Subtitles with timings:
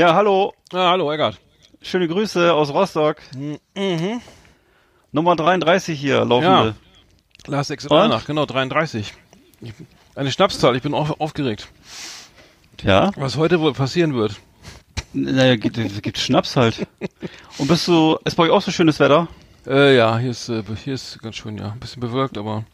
[0.00, 0.54] Ja, hallo.
[0.72, 1.38] Ah, hallo, Eggert.
[1.82, 3.16] Schöne Grüße aus Rostock.
[3.36, 4.22] Mhm.
[5.12, 6.74] Nummer 33 hier, laufende.
[7.46, 8.08] Lars Exit Und?
[8.08, 9.12] nach, genau, 33.
[9.60, 9.74] Ich,
[10.14, 11.68] eine Schnapszahl, ich bin auf, aufgeregt.
[12.82, 13.10] Ja?
[13.16, 14.40] Was heute wohl passieren wird.
[15.12, 16.86] Naja, gibt, gibt Schnaps halt.
[17.58, 19.28] Und bist du, ist bei euch auch so schönes Wetter?
[19.66, 21.72] Äh, ja, hier ist, äh, hier ist ganz schön, ja.
[21.72, 22.64] Ein bisschen bewölkt, aber,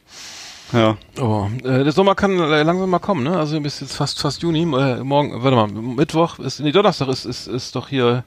[0.72, 0.96] Ja.
[1.18, 3.38] aber äh, der Sommer kann äh, langsam mal kommen, ne?
[3.38, 4.62] Also bis jetzt fast, fast Juni.
[4.62, 8.24] Äh, morgen, warte mal, Mittwoch ist, nee, Donnerstag ist, ist, ist doch hier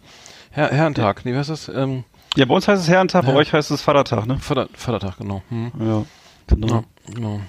[0.52, 1.26] Herr, Herrentag.
[1.26, 1.68] Nee, wie heißt das?
[1.70, 3.38] Ähm, Ja, bei uns heißt es Herrentag, bei Ja.
[3.38, 4.38] euch heißt es Vatertag, ne?
[4.40, 5.42] Vater, Vatertag, genau.
[5.50, 5.72] Hm.
[5.80, 6.06] Ja.
[6.48, 6.68] Genau.
[6.68, 7.40] Ja, genau.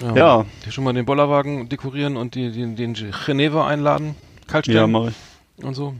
[0.00, 0.14] Ja.
[0.16, 0.44] Ja.
[0.64, 2.94] Hier schon mal den Bollerwagen dekorieren und die, den, den
[3.26, 4.16] Geneva einladen.
[4.40, 5.64] Ja, Kaltstellen mach ich.
[5.64, 5.94] und so.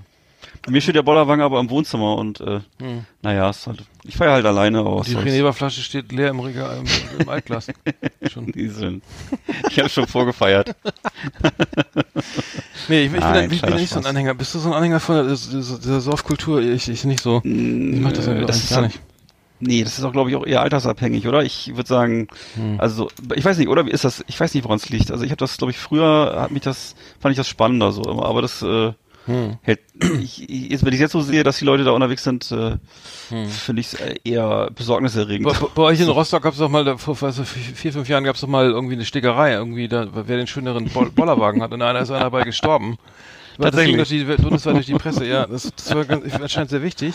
[0.69, 3.05] Mir steht der Bollerwagen aber im Wohnzimmer und äh, Hm.
[3.23, 5.25] naja, ist halt, ich feiere halt alleine, was Die soll's.
[5.25, 7.67] Geneva-Flasche steht leer im Regal, im, im Altglas.
[8.31, 8.47] Schon.
[8.53, 9.03] Die sind.
[9.71, 10.75] Ich habe schon vorgefeiert.
[12.89, 14.07] Nee, ich, ich, Nein, bin, ich bin nicht so ein.
[14.07, 14.35] Anhänger.
[14.35, 16.61] Bist du so ein Anhänger von der, dieser, Saufkultur?
[16.61, 17.41] Ich, ich nicht so.
[17.45, 19.01] Ich mach das ja das eigentlich ist gar nicht.
[19.61, 21.45] Nee, das ist auch, glaube ich, auch eher altersabhängig, oder?
[21.45, 22.81] Ich würde sagen, Hm.
[22.81, 24.25] also ich weiß nicht, oder wie ist das?
[24.27, 25.13] Ich weiß nicht, woran es liegt.
[25.13, 28.03] Also ich habe das, glaube ich, früher hat mich das, fand ich das spannender so
[28.03, 28.93] immer, aber das äh,
[29.27, 29.57] Hm.
[30.21, 32.77] ich, ich, jetzt, wenn ich jetzt so sehe, dass die Leute da unterwegs sind, äh,
[33.29, 33.47] Hm.
[33.47, 35.47] finde ich es eher besorgniserregend.
[35.47, 38.25] Bei, bei euch in Rostock gab es doch mal, vor weiß ich, vier, fünf Jahren
[38.25, 41.73] gab es doch mal irgendwie eine Stickerei, irgendwie, da, wer den schöneren Bol Bollerwagen hat
[41.73, 42.99] und einer ist einer dabei gestorben.
[43.59, 43.97] Tatsächlich.
[43.97, 45.47] Das ging durch die, bundesweit durch die Presse, ja.
[45.47, 47.15] Das, das war ganz, anscheinend sehr wichtig.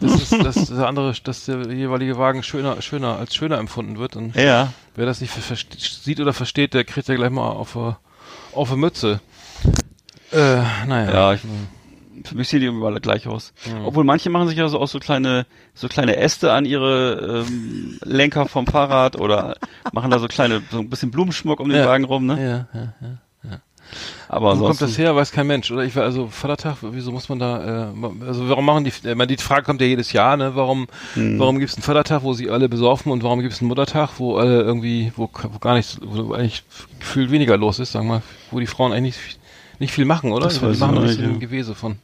[0.00, 4.16] Das ist, dass der andere, dass der jeweilige Wagen schöner, schöner, als schöner empfunden wird.
[4.16, 5.32] Und Ja, wer das nicht
[5.78, 7.98] sieht oder versteht, der kriegt ja gleich mal auf, auf
[8.70, 9.20] eine Mütze.
[10.34, 11.12] Äh, naja.
[11.12, 11.40] ja, ich,
[12.24, 13.52] für mich sehen die alle gleich aus.
[13.64, 13.84] Hm.
[13.86, 17.98] Obwohl manche machen sich ja so auch so kleine, so kleine Äste an ihre ähm,
[18.04, 19.56] Lenker vom Fahrrad oder
[19.92, 21.86] machen da so kleine, so ein bisschen Blumenschmuck um den Ja.
[21.86, 22.66] Wagen rum, ne?
[22.74, 23.18] Ja, ja, ja.
[24.28, 25.14] Aber Wo ansonsten, kommt das her?
[25.14, 25.84] Weiß kein Mensch, oder?
[25.84, 29.28] Ich war also Vatertag, wieso muss man da, äh, also warum machen die, äh, man,
[29.28, 30.56] die Frage kommt ja jedes Jahr, ne?
[30.56, 31.38] Warum, Hm.
[31.38, 34.62] warum gibt's einen Vatertag, wo sie alle besaufen und warum gibt's einen Muttertag, wo alle
[34.62, 36.64] irgendwie, wo, wo gar nichts, wo eigentlich
[36.98, 39.16] gefühlt weniger los ist, sagen wir mal, wo die Frauen eigentlich
[39.84, 40.46] nicht, viel machen, oder?
[40.46, 41.38] Das die weiß ich machen nicht ein ja.
[41.38, 41.96] Gewese von.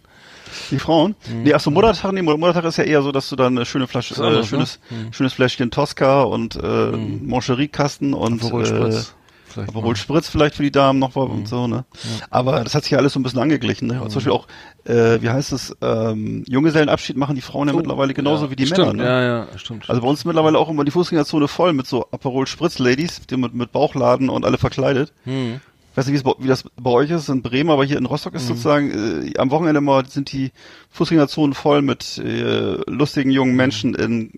[0.70, 1.14] Die Frauen?
[1.44, 3.86] Nee, ach so, Muttertag, nee, Muttertag ist ja eher so, dass du dann eine schöne
[3.86, 4.98] Flasche, ist anders, äh, schönes, ne?
[5.04, 5.12] Hm.
[5.12, 10.28] schönes Fläschchen Tosca und äh, Moncherie-Kasten und Aperol äh, Spritz.
[10.28, 11.84] Vielleicht für die Damen noch und so, ne?
[12.30, 14.00] Aber das hat sich ja alles so ein bisschen angeglichen, ne?
[14.00, 14.46] Zum Beispiel auch,
[14.84, 18.56] äh, wie heißt es, ähm, Junggesellenabschied machen die Frauen ja Oh, mittlerweile genauso ja, wie
[18.56, 19.04] die stimmt, Männer, ne?
[19.04, 19.88] Ja, ja, stimmt.
[19.88, 23.36] Also bei uns mittlerweile auch immer die Fußgängerzone voll mit so Aperol Spritz Ladies, die
[23.36, 25.12] mit, mit Bauchladen und alle verkleidet.
[25.24, 25.60] hm.
[25.92, 28.36] Ich weiß nicht, wie, das bei euch ist in Bremen, aber hier in Rostock Mhm.
[28.38, 30.52] ist sozusagen äh, am Wochenende mal sind die
[30.90, 34.32] Fußgängerzonen voll mit äh, lustigen jungen Menschen in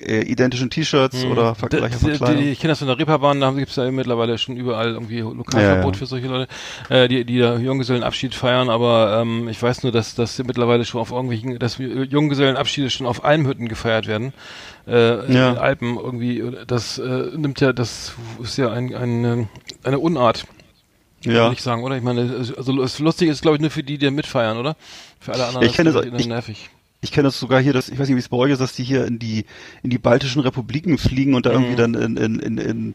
[0.00, 1.34] äh, identischen T-Shirts oder Mhm.
[1.34, 1.98] Da- vergleicher
[2.36, 2.50] die- die-.
[2.50, 5.84] Ich kenne das von der Reeperbahn, da gibt es ja mittlerweile schon überall irgendwie Lokalverbot
[5.86, 5.98] Ja, ja.
[5.98, 6.48] für solche Leute,
[6.88, 11.00] äh, die, die da Junggesellenabschied feiern, aber ähm, ich weiß nur, dass das mittlerweile schon
[11.00, 14.32] auf irgendwelchen, dass Junggesellenabschiede schon auf Almhütten gefeiert werden.
[14.86, 15.50] Äh, in Ja.
[15.54, 19.48] den Alpen irgendwie, das äh, nimmt ja, das ist ja ein, ein,
[19.82, 20.44] eine Unart,
[21.24, 21.32] Ja.
[21.44, 21.96] würde ich sagen, oder?
[21.96, 22.20] Ich meine,
[22.56, 24.76] also das Lustige ist, glaube ich, nur für die, die mitfeiern, oder?
[25.20, 26.70] Für alle anderen ich kenne ist das- ich- nervig.
[27.00, 28.72] Ich kenne das sogar hier, dass, ich weiß nicht, wie es bei euch ist, dass
[28.72, 29.44] die hier in die
[29.84, 31.76] in die baltischen Republiken fliegen und da irgendwie Mhm.
[31.76, 32.94] dann in, in, in, in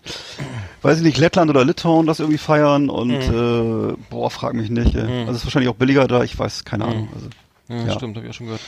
[0.82, 4.94] weiß ich nicht, Lettland oder Litauen das irgendwie feiern und äh, boah, frag mich nicht.
[4.96, 5.04] Ey.
[5.04, 5.20] Mhm.
[5.22, 7.08] Also es ist wahrscheinlich auch billiger da, ich weiß, keine Ahnung.
[7.16, 7.28] Also,
[7.70, 7.94] Ja, Ja.
[7.96, 8.62] stimmt, habe ich auch schon gehört.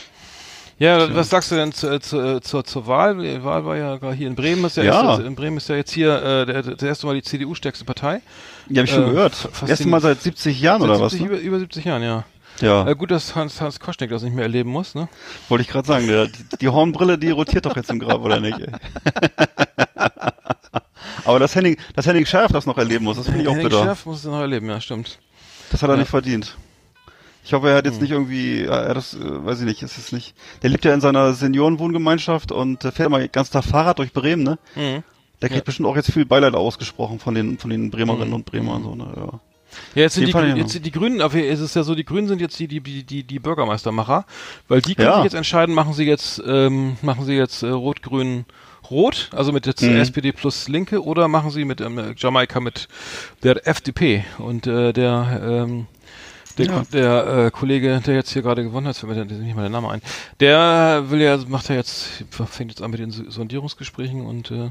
[0.78, 3.16] Ja, was sagst du denn zu, äh, zu, äh, zur, zur Wahl?
[3.16, 4.62] Die Wahl war ja gerade hier in Bremen.
[4.66, 5.10] Ist ja, Ja.
[5.12, 8.20] Erst, in Bremen ist ja jetzt hier äh, der, der erste Mal die CDU-stärkste Partei.
[8.68, 9.34] ja, habe ich schon Äh, gehört.
[9.34, 11.12] fast Erste Mal seit 70 Jahren Seit oder was?
[11.12, 11.36] 70, Ne?
[11.36, 12.24] über, über 70 Jahren, ja.
[12.60, 15.08] Ja, Äh, gut, dass Hans, Hans Koschnick das nicht mehr erleben muss, ne?
[15.48, 16.06] wollte ich gerade sagen.
[16.08, 18.58] Der, die, die Hornbrille, die rotiert doch jetzt im Grab, oder nicht?
[18.60, 18.66] ey?
[21.24, 23.68] Aber das Henning, das Henning Schärf das noch erleben muss, das finde ich auch Henning
[23.68, 23.82] bitter.
[23.82, 25.18] Schärf muss es noch erleben, ja, stimmt.
[25.70, 26.00] Das hat er Ja.
[26.00, 26.56] nicht verdient.
[27.46, 27.92] Ich hoffe, er hat Hm.
[27.92, 30.34] jetzt nicht irgendwie, er hat das, äh, weiß ich nicht, ist es nicht.
[30.62, 34.42] Der lebt ja in seiner Seniorenwohngemeinschaft und äh, fährt mal ganz Tag Fahrrad durch Bremen,
[34.42, 34.58] ne?
[34.74, 35.02] Mhm.
[35.42, 35.64] Der kriegt Ja.
[35.64, 38.34] bestimmt auch jetzt viel Beileid ausgesprochen von den, von den Bremerinnen Mhm.
[38.34, 39.06] und Bremern, so, ne?
[39.16, 39.40] Ja.
[39.94, 40.62] Ja, jetzt sind, Den die, fand ich Grü- noch.
[40.64, 42.80] jetzt sind die Grünen, aber es ist ja so, die Grünen sind jetzt die, die,
[42.80, 44.24] die, die, die Bürgermeistermacher,
[44.68, 45.16] weil die können Ja.
[45.16, 48.44] sich jetzt entscheiden, machen sie jetzt, ähm, machen sie jetzt äh, Rot-Grün
[48.90, 49.96] Rot, also mit jetzt Mhm.
[49.96, 52.88] SPD plus Linke, oder machen sie mit ähm, Jamaika mit
[53.42, 55.86] der FDP und äh, der ähm,
[56.58, 56.82] der, Ja.
[56.92, 59.90] der äh, Kollege, der jetzt hier gerade gewonnen hat, fällt mir nicht mal der Name
[59.90, 60.02] ein,
[60.40, 64.70] der will ja, macht ja jetzt, fängt jetzt an mit den So- Sondierungsgesprächen und äh,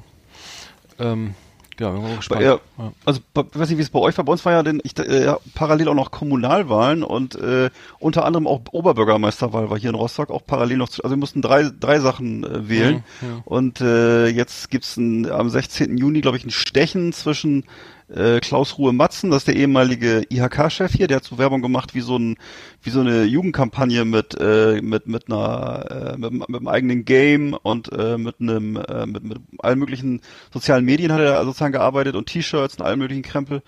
[1.00, 1.34] ähm,
[1.78, 2.42] Ja, bin mal gespannt.
[2.42, 2.92] Ja, ja.
[3.04, 4.24] Also, weiß nicht, wie es bei euch war.
[4.24, 8.48] Bei uns war ja denn, ich, äh, parallel auch noch Kommunalwahlen und äh, unter anderem
[8.48, 10.88] auch Oberbürgermeisterwahl war hier in Rostock auch parallel noch.
[10.88, 13.04] Zu, also wir mussten drei, drei Sachen äh, wählen.
[13.22, 13.28] Ja.
[13.44, 15.98] Und äh, jetzt gibt's ein, am 16.
[15.98, 17.66] Juni, glaube ich, ein Stechen zwischen
[18.10, 21.96] äh, Klaus Ruhe Matzen, das ist der ehemalige IHK-Chef hier, der hat so Werbung gemacht
[21.96, 22.38] wie so ein
[22.82, 27.54] wie so eine Jugendkampagne mit äh, mit mit einer äh, mit, mit einem eigenen Game
[27.54, 30.22] und äh, mit einem äh, mit, mit allen möglichen
[30.54, 33.64] sozialen Medien hat er sozusagen gearbeitet und T-Shirts und allen möglichen Krempel.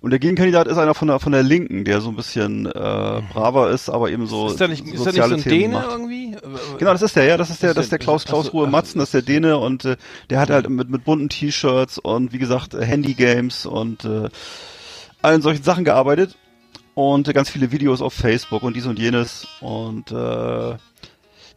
[0.00, 2.70] Und der Gegenkandidat ist einer von der von der Linken, der so ein bisschen äh,
[2.72, 6.36] braver ist, aber eben so ist der nicht, ist der nicht so ein Däne irgendwie?
[6.78, 8.98] Genau, das ist der, ja, das ist der, das ist der Klaus Klaus Ruhe Matzen,
[9.00, 9.96] das ist der Däne und äh,
[10.30, 14.30] der hat halt mit mit bunten T-Shirts und wie gesagt Handy Games und äh,
[15.20, 16.36] allen solchen Sachen gearbeitet
[16.94, 20.76] und äh, ganz viele Videos auf Facebook und dies und jenes und äh,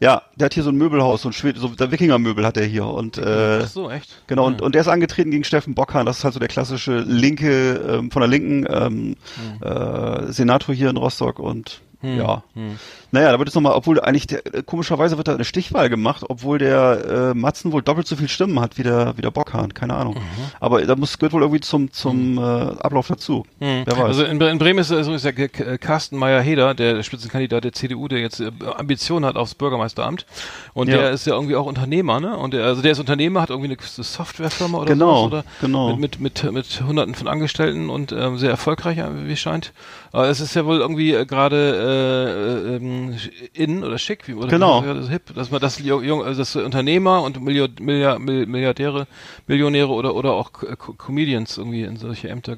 [0.01, 2.65] ja, der hat hier so ein Möbelhaus, so ein Schwed so der Wikinger-Möbel hat er
[2.65, 4.23] hier und äh, Ach so, echt?
[4.27, 4.47] Genau, ja.
[4.47, 7.75] und, und der ist angetreten gegen Steffen Bockhahn, das ist halt so der klassische linke,
[7.75, 9.15] ähm, von der linken ähm, mhm.
[9.65, 12.43] äh, Senator hier in Rostock und hm, ja.
[12.53, 12.77] Hm.
[13.11, 16.59] Naja, da wird es nochmal, obwohl eigentlich der, komischerweise wird da eine Stichwahl gemacht, obwohl
[16.59, 19.95] der äh, Matzen wohl doppelt so viel Stimmen hat wie der, wie der Bockhahn, keine
[19.95, 20.15] Ahnung.
[20.15, 20.51] Mhm.
[20.59, 22.37] Aber da muss gehört wohl irgendwie zum, zum hm.
[22.37, 23.45] äh, Ablauf dazu.
[23.59, 23.83] Mhm.
[23.85, 24.05] Wer weiß.
[24.05, 28.19] Also in, in Bremen ist, also ist der Carsten Meyer-Heder, der Spitzenkandidat der CDU, der
[28.19, 30.25] jetzt äh, Ambitionen hat aufs Bürgermeisteramt.
[30.73, 30.97] Und ja.
[30.97, 32.37] der ist ja irgendwie auch Unternehmer, ne?
[32.37, 35.43] Und der, also der ist Unternehmer, hat irgendwie eine Softwarefirma oder genau, sowas, oder?
[35.61, 35.95] Genau.
[35.95, 39.73] Mit, mit, mit, mit hunderten von Angestellten und ähm, sehr erfolgreich, wie es scheint.
[40.11, 43.15] Aber es ist ja wohl irgendwie äh, gerade äh, ähm,
[43.53, 44.81] in oder schick, wie oder genau.
[44.81, 49.07] Das hip, dass man das also das Unternehmer und Milliard, Milliardäre,
[49.47, 50.51] Millionäre oder oder auch
[50.97, 52.55] Comedians irgendwie in solche Ämter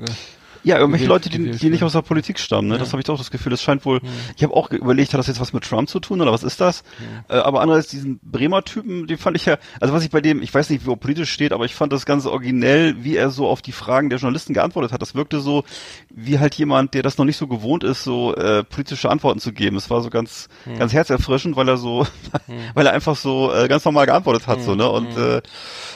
[0.64, 2.76] ja, irgendwelche Leute, die, die nicht aus der Politik stammen, ne?
[2.76, 2.80] Ja.
[2.80, 3.52] Das habe ich doch das Gefühl.
[3.52, 4.00] Das scheint wohl.
[4.04, 4.10] Ja.
[4.36, 6.62] Ich habe auch überlegt, hat das jetzt was mit Trump zu tun oder was ist
[6.62, 6.84] das?
[7.30, 7.38] Ja.
[7.38, 10.42] Äh, aber andererseits diesen Bremer Typen, den fand ich ja, also was ich bei dem,
[10.42, 13.30] ich weiß nicht, wie er politisch steht, aber ich fand das ganz originell, wie er
[13.30, 15.02] so auf die Fragen der Journalisten geantwortet hat.
[15.02, 15.64] Das wirkte so
[16.10, 19.54] wie halt jemand, der das noch nicht so gewohnt ist, so äh, politische Antworten zu
[19.54, 19.78] geben.
[19.78, 22.06] Es war so ganz, ganz herzerfrischend, weil er so,
[22.74, 24.90] weil er einfach so äh, ganz normal geantwortet hat, so ne?
[24.90, 25.42] Und äh,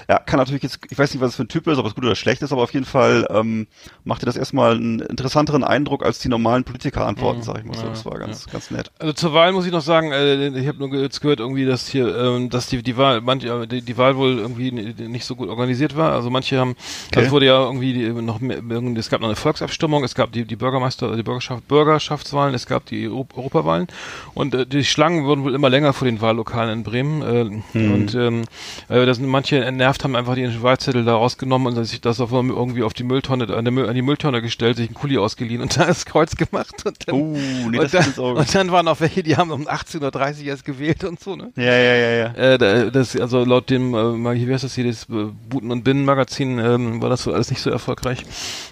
[0.10, 1.96] ja, kann natürlich jetzt, ich weiß nicht, was es für ein Typ ist, ob es
[1.96, 3.68] gut oder schlecht ist, aber auf jeden Fall ähm,
[4.04, 7.46] machte das erstmal einen interessanteren Eindruck als die normalen Politikerantworten, mhm.
[7.46, 7.88] sag ich mal so.
[7.88, 8.54] Das war ganz, ja.
[8.54, 8.92] ganz nett.
[9.00, 11.88] Also zur Wahl muss ich noch sagen, äh, ich habe nur jetzt gehört irgendwie, dass
[11.88, 15.50] hier, ähm, dass die, die Wahl, manche, die, die Wahl wohl irgendwie nicht so gut
[15.50, 16.14] organisiert war.
[16.14, 17.22] Also manche haben, okay.
[17.22, 18.62] das wurde ja irgendwie noch mehr,
[18.98, 22.86] es gab noch eine Volksabstimmung, es gab die, die Bürgermeister, die Bürgerschaft, Bürgerschaftswahlen, es gab
[22.86, 23.88] die Europawahlen
[24.34, 27.94] und äh, die Schlangen wurden wohl immer länger vor den Wahllokalen in Bremen äh, mhm.
[27.94, 28.44] und ähm,
[28.90, 29.58] äh, das sind manche
[30.02, 33.54] entnervt haben einfach die Wahlzettel da rausgenommen und sich das auf, irgendwie auf die Mülltonne,
[33.56, 36.86] an, an die Mülltonne gestellt, sich einen Kuli ausgeliehen und da ist Kreuz gemacht.
[36.86, 37.38] Und dann, uh,
[37.70, 41.04] nee, und, dann, und dann waren auch welche, die haben um 18.30 Uhr erst gewählt
[41.04, 41.52] und so, ne?
[41.56, 42.34] Ja, ja, ja, ja.
[42.34, 46.60] Äh, das, also laut dem, äh, wie heißt das hier, das äh, Buten- und Binnenmagazin,
[46.60, 48.26] ähm, war das so alles nicht so erfolgreich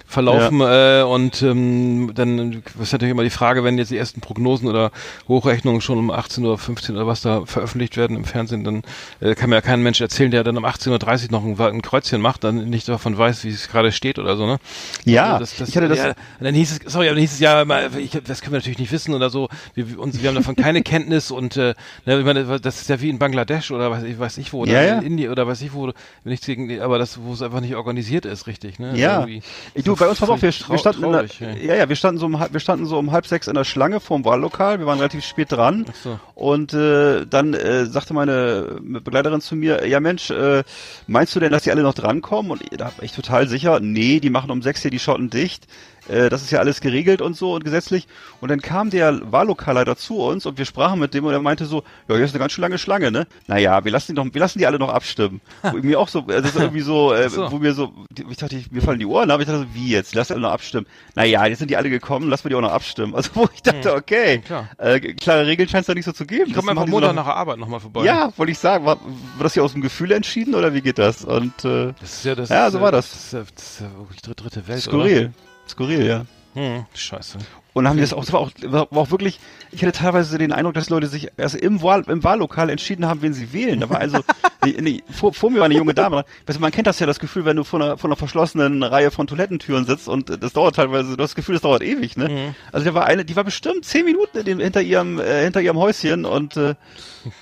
[0.10, 1.02] verlaufen ja.
[1.02, 4.92] äh, und ähm, dann ist natürlich immer die Frage, wenn jetzt die ersten Prognosen oder
[5.28, 8.82] Hochrechnungen schon um 18 oder 15 oder was da veröffentlicht werden im Fernsehen, dann
[9.20, 11.00] äh, kann mir ja kein Mensch erzählen, der dann um 18.30 Uhr
[11.32, 14.46] noch ein, ein, Kreuzchen macht, dann nicht davon weiß, wie es gerade steht oder so,
[14.46, 14.60] ne?
[15.06, 15.98] Ja, also das, das, ich hatte das.
[15.98, 17.64] Ja, dann hieß es, sorry, aber dann hieß es ja,
[17.98, 19.50] ich, das können wir natürlich nicht wissen oder so.
[19.74, 21.74] Wir, uns, wir haben davon keine Kenntnis und äh,
[22.06, 24.62] ne, ich meine, das ist ja wie in Bangladesch oder weiß ich, weiß ich wo
[24.62, 25.00] oder ja, ja.
[25.00, 25.92] in Indien oder weiß ich wo,
[26.24, 28.98] nichts gegen, aber das, wo es einfach nicht organisiert ist, richtig, ne?
[28.98, 29.26] Ja.
[29.74, 31.76] Ich, du, bei uns war auch, wir, wir standen traurig, der, ja.
[31.76, 34.26] ja, wir standen so um wir standen so um halb sechs in der Schlange vorm
[34.26, 34.80] Wahllokal.
[34.80, 35.86] Wir waren relativ spät dran.
[36.04, 36.20] So.
[36.36, 40.64] Und äh, dann äh, sagte meine Begleiterin zu mir, ja Mensch, äh,
[41.10, 42.52] meinst du denn, dass die alle noch drankommen?
[42.52, 45.68] Und da war ich total sicher, nee, die machen um sechs hier die Schotten dicht
[46.10, 48.08] äh, das ist ja alles geregelt und so und gesetzlich.
[48.42, 51.66] Und dann kam der Wahllokalleiter zu uns und wir sprachen mit dem und er meinte
[51.66, 53.28] so, ja, hier ist eine ganz schön lange Schlange, ne?
[53.48, 55.42] Naja, wir lassen die noch, wir lassen die alle noch abstimmen.
[55.64, 57.52] wo mir auch so, das ist irgendwie so, äh, so.
[57.52, 57.94] wo mir so,
[58.30, 60.16] ich dachte, ich, mir fallen die Ohren aber ich dachte so, wie jetzt?
[60.16, 60.88] Lass alle noch abstimmen.
[61.16, 63.16] Naja, jetzt sind die alle gekommen, lassen wir die auch noch abstimmen.
[63.16, 63.98] Also wo ich dachte, hm.
[63.98, 66.46] okay, hm, äh, klare Regeln scheint es da nicht so zu geben.
[66.48, 68.04] Ich komme einfach Montag nach der Arbeit nochmal vorbei.
[68.04, 70.98] Ja, wollte ich sagen, war, war das hier aus dem Gefühl entschieden oder wie geht
[70.98, 71.24] das?
[71.26, 73.10] Und äh, das ist ja, das ja, so war das.
[73.10, 74.82] Das ist ja, das ist ja wirklich dritte Welt.
[74.82, 75.26] Skurril.
[75.26, 75.49] Oder?
[75.70, 76.26] Skurril, ja.
[76.56, 77.38] Hm, scheiße.
[77.74, 79.40] Und haben die das auch, das war auch, war auch wirklich,
[79.72, 83.22] ich hatte teilweise den Eindruck, dass Leute sich erst im, Wahl, im Wahllokal entschieden haben,
[83.22, 83.80] wen sie wählen.
[83.80, 84.20] Da war also,
[84.66, 86.26] nee, nee, vor, vor, mir war eine junge Dame.
[86.48, 88.82] Weißt du, man kennt das ja, das Gefühl, wenn du vor einer, vor einer verschlossenen
[88.82, 92.18] Reihe von Toilettentüren sitzt und das dauert teilweise, du hast das Gefühl, das dauert ewig,
[92.18, 92.30] ne?
[92.30, 92.56] Mhm.
[92.72, 96.26] Also da war eine, die war bestimmt zehn Minuten hinter ihrem, äh, hinter ihrem Häuschen
[96.26, 96.74] und äh,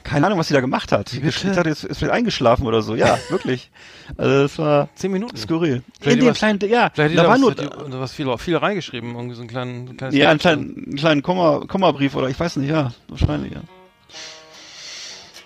[0.03, 1.13] keine Ahnung, was sie da gemacht hat.
[1.13, 2.95] Dachte, jetzt ist vielleicht eingeschlafen oder so.
[2.95, 3.69] Ja, wirklich.
[4.17, 5.83] Also das war zehn Minuten skurril.
[5.99, 7.55] Vielleicht in dem kleinen, ja, da war nur
[7.99, 11.63] was viel, viel reingeschrieben, irgendwie so einen kleinen, kleines ja, einen kleinen, einen kleinen Komma,
[11.67, 13.61] Kommabrief oder ich weiß nicht, ja, wahrscheinlich ja.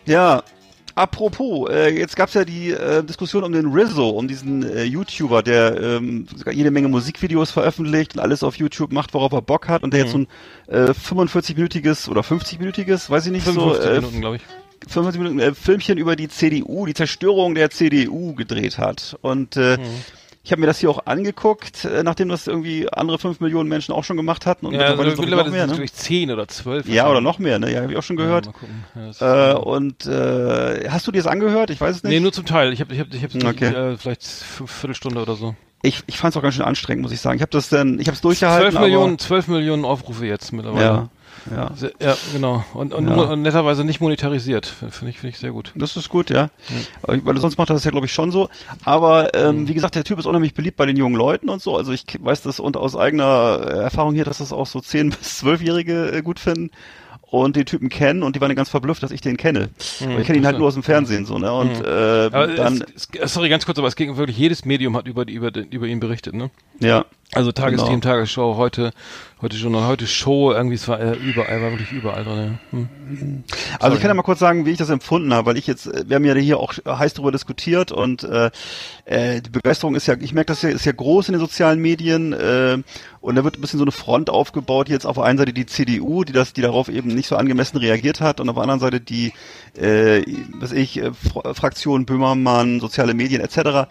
[0.05, 0.43] Ja,
[0.95, 5.41] Apropos, äh, jetzt gab's ja die äh, Diskussion um den Rizzo, um diesen äh, YouTuber,
[5.41, 9.83] der ähm, jede Menge Musikvideos veröffentlicht und alles auf YouTube macht, worauf er Bock hat
[9.83, 10.05] und der mhm.
[10.05, 14.35] jetzt so ein äh, 45-minütiges oder 50-minütiges, weiß ich nicht 55 so, äh, Minuten, glaube
[14.37, 14.41] ich.
[14.89, 19.17] 45 Minuten äh, Filmchen über die CDU, die Zerstörung der CDU gedreht hat.
[19.21, 19.83] Und äh, mhm
[20.43, 23.93] ich habe mir das hier auch angeguckt, äh, nachdem das irgendwie andere fünf Millionen Menschen
[23.93, 24.65] auch schon gemacht hatten.
[24.65, 25.75] Und ja, mittlerweile, also mittlerweile noch mehr, ne?
[25.75, 26.87] durch zehn oder zwölf.
[26.87, 27.71] Ja, oder noch mehr, ne?
[27.71, 28.49] Ja, habe ich auch schon gehört.
[29.19, 31.69] Ja, äh, und äh, hast du dir das angehört?
[31.69, 32.11] Ich weiß es nicht.
[32.11, 32.73] Nee, nur zum Teil.
[32.73, 33.65] Ich habe ich hab, ich hab okay.
[33.65, 35.55] äh, vielleicht fünf Viertelstunde oder so.
[35.83, 37.37] Ich, ich fand es auch ganz schön anstrengend, muss ich sagen.
[37.37, 38.71] Ich habe das dann, ich habe es durchgehalten.
[38.71, 40.85] 12 Millionen, 12 Millionen Aufrufe jetzt mittlerweile.
[40.85, 41.09] Ja.
[41.49, 42.63] Ja, ja genau.
[42.73, 43.15] Und, und, ja.
[43.15, 44.65] und, netterweise nicht monetarisiert.
[44.65, 45.71] Finde ich, finde ich sehr gut.
[45.75, 46.49] Das ist gut, ja.
[47.07, 47.21] Mhm.
[47.25, 48.49] Weil sonst macht er das ja, glaube ich, schon so.
[48.83, 49.67] Aber ähm, mhm.
[49.67, 51.75] wie gesagt, der Typ ist unheimlich beliebt bei den jungen Leuten und so.
[51.75, 55.43] Also ich weiß das und aus eigener Erfahrung hier, dass das auch so 10- bis
[55.43, 56.71] 12-Jährige äh, gut finden
[57.31, 59.69] und den Typen kennen und die waren ganz verblüfft, dass ich den kenne.
[60.01, 61.51] Mhm, ich kenne ihn halt nur aus dem Fernsehen so, ne?
[61.51, 61.85] Und mhm.
[61.85, 65.23] äh, dann es, es, sorry, ganz kurz, aber es ging wirklich jedes Medium hat über
[65.23, 66.51] die über den, über ihn berichtet, ne?
[66.79, 67.05] Ja.
[67.33, 68.13] Also Tagesteam, genau.
[68.13, 68.91] Tagesschau, heute,
[69.41, 72.59] heute Journal, heute Show, irgendwie, es war äh, überall, war wirklich überall drin.
[72.71, 72.77] Ja.
[72.77, 73.43] Hm.
[73.79, 75.89] Also ich kann ja mal kurz sagen, wie ich das empfunden habe, weil ich jetzt,
[76.07, 78.51] wir haben ja hier auch heiß darüber diskutiert und äh,
[79.05, 82.33] äh, die Begeisterung ist ja, ich merke, das ist ja groß in den sozialen Medien
[82.33, 82.77] äh,
[83.19, 85.65] und da wird ein bisschen so eine Front aufgebaut, jetzt auf der einen Seite die
[85.65, 88.79] CDU, die das, die darauf eben nicht so angemessen reagiert hat und auf der anderen
[88.79, 89.33] Seite die,
[89.75, 90.23] äh,
[90.59, 93.89] was ich, äh, Fraktion Böhmermann, soziale Medien etc.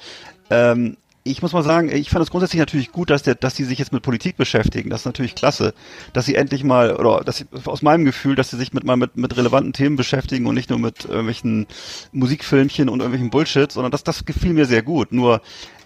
[0.50, 0.96] Ähm,
[1.30, 3.78] ich muss mal sagen, ich fand es grundsätzlich natürlich gut, dass der, dass die sich
[3.78, 4.90] jetzt mit Politik beschäftigen.
[4.90, 5.74] Das ist natürlich klasse,
[6.12, 8.96] dass sie endlich mal oder dass sie, aus meinem Gefühl, dass sie sich mit mal
[8.96, 11.66] mit, mit relevanten Themen beschäftigen und nicht nur mit irgendwelchen
[12.12, 15.12] Musikfilmchen und irgendwelchen Bullshit, sondern das, das gefiel mir sehr gut.
[15.12, 15.40] Nur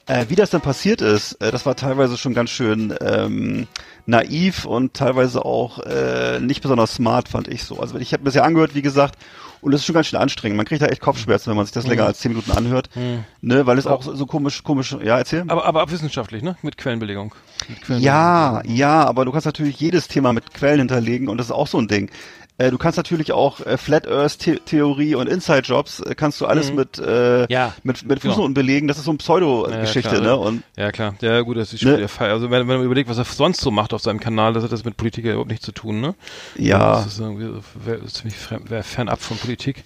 [0.06, 3.66] äh, wie das dann passiert ist, äh, das war teilweise schon ganz schön ähm,
[4.06, 7.80] naiv und teilweise auch äh, nicht besonders smart, fand ich so.
[7.80, 9.16] Also ich habe mir das ja angehört, wie gesagt,
[9.64, 10.58] und das ist schon ganz schön anstrengend.
[10.58, 12.08] Man kriegt da echt Kopfschmerzen, wenn man sich das länger mhm.
[12.08, 12.90] als zehn Minuten anhört.
[12.94, 13.24] Mhm.
[13.40, 15.44] Ne, weil es auch so, so komisch, komisch, ja, erzähl.
[15.48, 16.56] Aber, aber wissenschaftlich, ne?
[16.60, 17.34] Mit Quellenbelegung.
[17.68, 18.04] Mit Quellenbelegung.
[18.04, 21.66] Ja, ja, aber du kannst natürlich jedes Thema mit Quellen hinterlegen und das ist auch
[21.66, 22.10] so ein Ding.
[22.56, 26.40] Äh, du kannst natürlich auch äh, Flat Earth The Theorie und Inside Jobs äh, kannst
[26.40, 26.76] du alles mhm.
[26.76, 27.74] mit äh, ja.
[27.82, 28.66] mit mit Fußnoten genau.
[28.66, 28.86] belegen.
[28.86, 30.36] Das ist so eine Pseudo-Geschichte, ja, ne?
[30.36, 31.98] Und ja klar, ja gut, das ist schon ne?
[31.98, 32.30] der Fall.
[32.30, 34.70] Also wenn, wenn man überlegt, was er sonst so macht auf seinem Kanal, das hat
[34.70, 36.14] das mit Politik ja überhaupt nichts zu tun, ne?
[36.56, 36.96] Ja.
[36.96, 37.60] Das ist irgendwie
[38.06, 39.82] ziemlich fernab von Politik.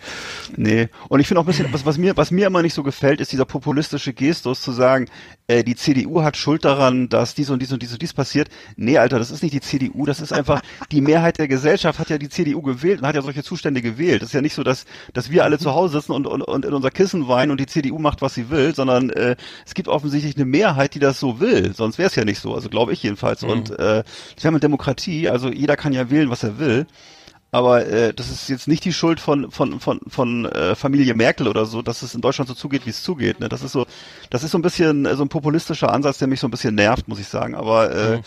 [0.57, 0.89] Nee.
[1.09, 3.23] Und ich finde auch ein bisschen, was, was mir was mir immer nicht so gefällt,
[3.23, 5.09] ist dieser populistische Gestus zu sagen,
[5.49, 8.49] äh, die CDU hat Schuld daran, dass dies und dies und dies und dies passiert.
[8.76, 10.61] Nee, Alter, das ist nicht die CDU, das ist einfach
[10.93, 14.23] die Mehrheit der Gesellschaft hat ja die CDU gewählt und hat ja solche Zustände gewählt.
[14.23, 16.64] Das ist ja nicht so, dass dass wir alle zu Hause sitzen und, und, und
[16.64, 19.37] in unser Kissen weinen und die CDU macht, was sie will, sondern äh,
[19.67, 21.75] es gibt offensichtlich eine Mehrheit, die das so will.
[21.75, 22.55] Sonst wäre es ja nicht so.
[22.55, 23.43] Also glaube ich jedenfalls.
[23.43, 23.49] Mhm.
[23.49, 26.87] Und äh, wir haben eine Demokratie, also jeder kann ja wählen, was er will.
[27.50, 31.49] Aber äh, das ist jetzt nicht die Schuld von von von von äh, Familie Merkel
[31.49, 33.40] oder so, dass es in Deutschland so zugeht, wie es zugeht.
[33.40, 33.49] Ne?
[33.49, 33.87] Das ist so,
[34.28, 36.75] das ist so ein bisschen äh, so ein populistischer Ansatz, der mich so ein bisschen
[36.75, 37.55] nervt, muss ich sagen.
[37.55, 38.23] Aber äh, mhm.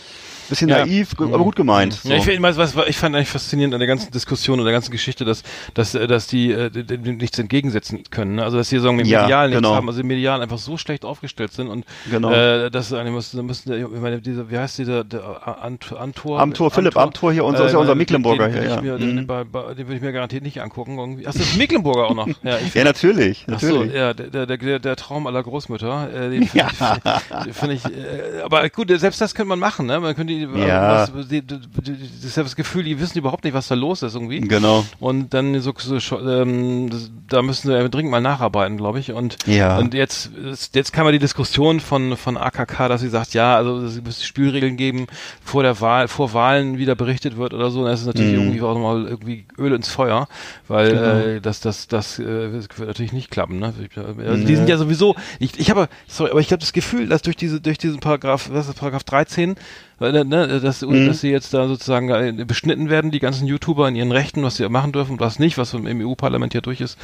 [0.48, 0.84] Bisschen ja.
[0.84, 1.94] naiv, aber gut gemeint.
[1.94, 2.08] So.
[2.08, 4.72] Ja, ich, find, was, was, ich fand eigentlich faszinierend an der ganzen Diskussion und der
[4.72, 5.42] ganzen Geschichte, dass,
[5.74, 8.36] dass, äh, dass die, äh, die nichts entgegensetzen können.
[8.36, 8.44] Ne?
[8.44, 9.74] Also dass die sagen, im ja, Medial nichts genau.
[9.74, 12.30] haben, also im Medial einfach so schlecht aufgestellt sind und genau.
[12.30, 16.40] äh, dass eine müssen, müssen ich meine, diese, wie heißt dieser der Ant, Antor?
[16.40, 18.70] Amtor, Philipp Amtor hier, unser, äh, ist ja unser Mecklenburger den, hier.
[18.70, 18.98] Ja.
[18.98, 19.26] Den, mhm.
[19.26, 20.98] den würde ich mir garantiert nicht angucken.
[20.98, 21.26] Irgendwie.
[21.26, 22.28] Ach, das ist Mecklenburger auch noch.
[22.42, 23.46] Ja, ja natürlich.
[23.46, 23.46] natürlich.
[23.46, 26.08] Ach so, ja, der, der, der, der Traum aller Großmütter.
[26.12, 27.20] Äh, den finde ja.
[27.46, 30.00] ich, find ich äh, aber gut, selbst das könnte man machen, ne?
[30.00, 31.10] Man könnte die, ja.
[31.14, 34.02] was, die, die, das ist ja das Gefühl, die wissen überhaupt nicht, was da los
[34.02, 34.40] ist irgendwie.
[34.40, 34.84] Genau.
[35.00, 39.12] Und dann so, so ähm, das, da müssen sie dringend mal nacharbeiten, glaube ich.
[39.12, 39.78] Und, ja.
[39.78, 40.30] und jetzt,
[40.74, 44.24] jetzt kam ja die Diskussion von, von AKK, dass sie sagt, ja, also es müsste
[44.24, 45.06] Spielregeln geben,
[45.44, 47.80] vor der Wahl, vor Wahlen wieder berichtet wird oder so.
[47.80, 48.38] Und das ist natürlich mhm.
[48.38, 50.28] irgendwie auch nochmal irgendwie Öl ins Feuer,
[50.68, 51.02] weil genau.
[51.02, 53.58] äh, das, das, das, äh, wird natürlich nicht klappen.
[53.58, 53.72] Ne?
[53.96, 57.22] Also, die sind ja sowieso, ich, ich habe, sorry, aber ich habe das Gefühl, dass
[57.22, 59.56] durch diese, durch diesen Paragraph, was ist Paragraph 13,
[60.10, 61.06] ne, ne, dass, mhm.
[61.06, 64.56] dass sie jetzt da sozusagen äh, beschnitten werden, die ganzen YouTuber in ihren Rechten, was
[64.56, 66.98] sie machen dürfen und was nicht, was im EU-Parlament ja durch ist.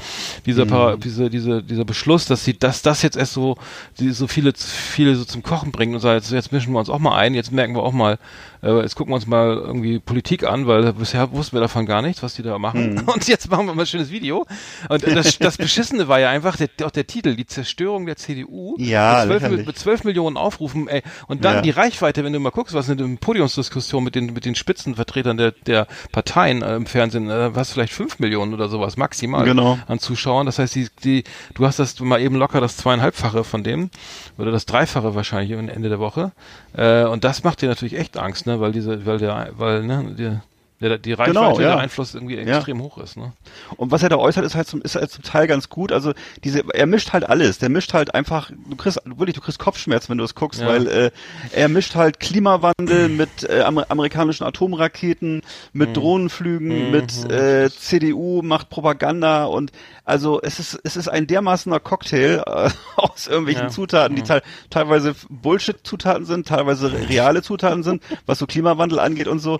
[0.47, 0.71] Dieser, mhm.
[0.71, 3.57] Para, diese, diese, dieser Beschluss, dass sie, dass das jetzt erst so,
[4.00, 6.90] die, so viele, viele so zum Kochen bringen und sagen, jetzt, jetzt mischen wir uns
[6.90, 8.19] auch mal ein, jetzt merken wir auch mal,
[8.62, 12.02] äh, jetzt gucken wir uns mal irgendwie Politik an, weil bisher wussten wir davon gar
[12.02, 12.94] nichts, was die da machen.
[12.94, 13.00] Mhm.
[13.06, 14.46] Und jetzt machen wir mal ein schönes Video.
[14.88, 18.76] Und das, das Beschissene war ja einfach, der, auch der Titel, die Zerstörung der CDU.
[18.78, 21.02] Ja, mit 12, mit 12 Millionen Aufrufen, ey.
[21.26, 21.60] Und dann ja.
[21.62, 25.36] die Reichweite, wenn du mal guckst, was in der Podiumsdiskussion mit den, mit den Spitzenvertretern
[25.36, 29.78] der, der Parteien äh, im Fernsehen, äh, was vielleicht 5 Millionen oder sowas maximal genau.
[29.86, 30.46] an Zuschauern.
[30.46, 31.24] Das heißt, die, die,
[31.54, 33.90] du hast das mal eben locker das zweieinhalbfache von dem
[34.36, 36.32] oder das Dreifache wahrscheinlich am Ende der Woche.
[36.76, 38.61] Äh, und das macht dir natürlich echt Angst, ne?
[38.61, 40.43] Weil diese, weil der, weil, ne, der,
[40.80, 41.70] Der, die Reichweite, genau, ja.
[41.70, 42.85] der Einfluss irgendwie extrem ja.
[42.85, 43.16] hoch ist.
[43.16, 43.32] Ne?
[43.76, 45.90] Und was er da äußert, ist halt zum, ist halt zum Teil ganz gut.
[45.90, 46.12] Also
[46.44, 47.58] diese, er mischt halt alles.
[47.58, 50.68] Der mischt halt einfach, du kriegst wirklich, du kriegst Kopfschmerzen, wenn du es guckst, ja.
[50.68, 51.11] weil äh,
[51.50, 55.42] er mischt halt Klimawandel mit äh, amerikanischen Atomraketen,
[55.73, 55.94] mit mhm.
[55.94, 56.90] Drohnenflügen, mhm.
[56.92, 59.73] mit äh, CDU, macht Propaganda und
[60.04, 63.68] also es ist es ist ein dermaßener Cocktail äh, aus irgendwelchen ja.
[63.68, 64.26] Zutaten, die mhm.
[64.26, 69.58] te teilweise Bullshit-Zutaten sind, teilweise reale Zutaten sind, was so Klimawandel angeht und so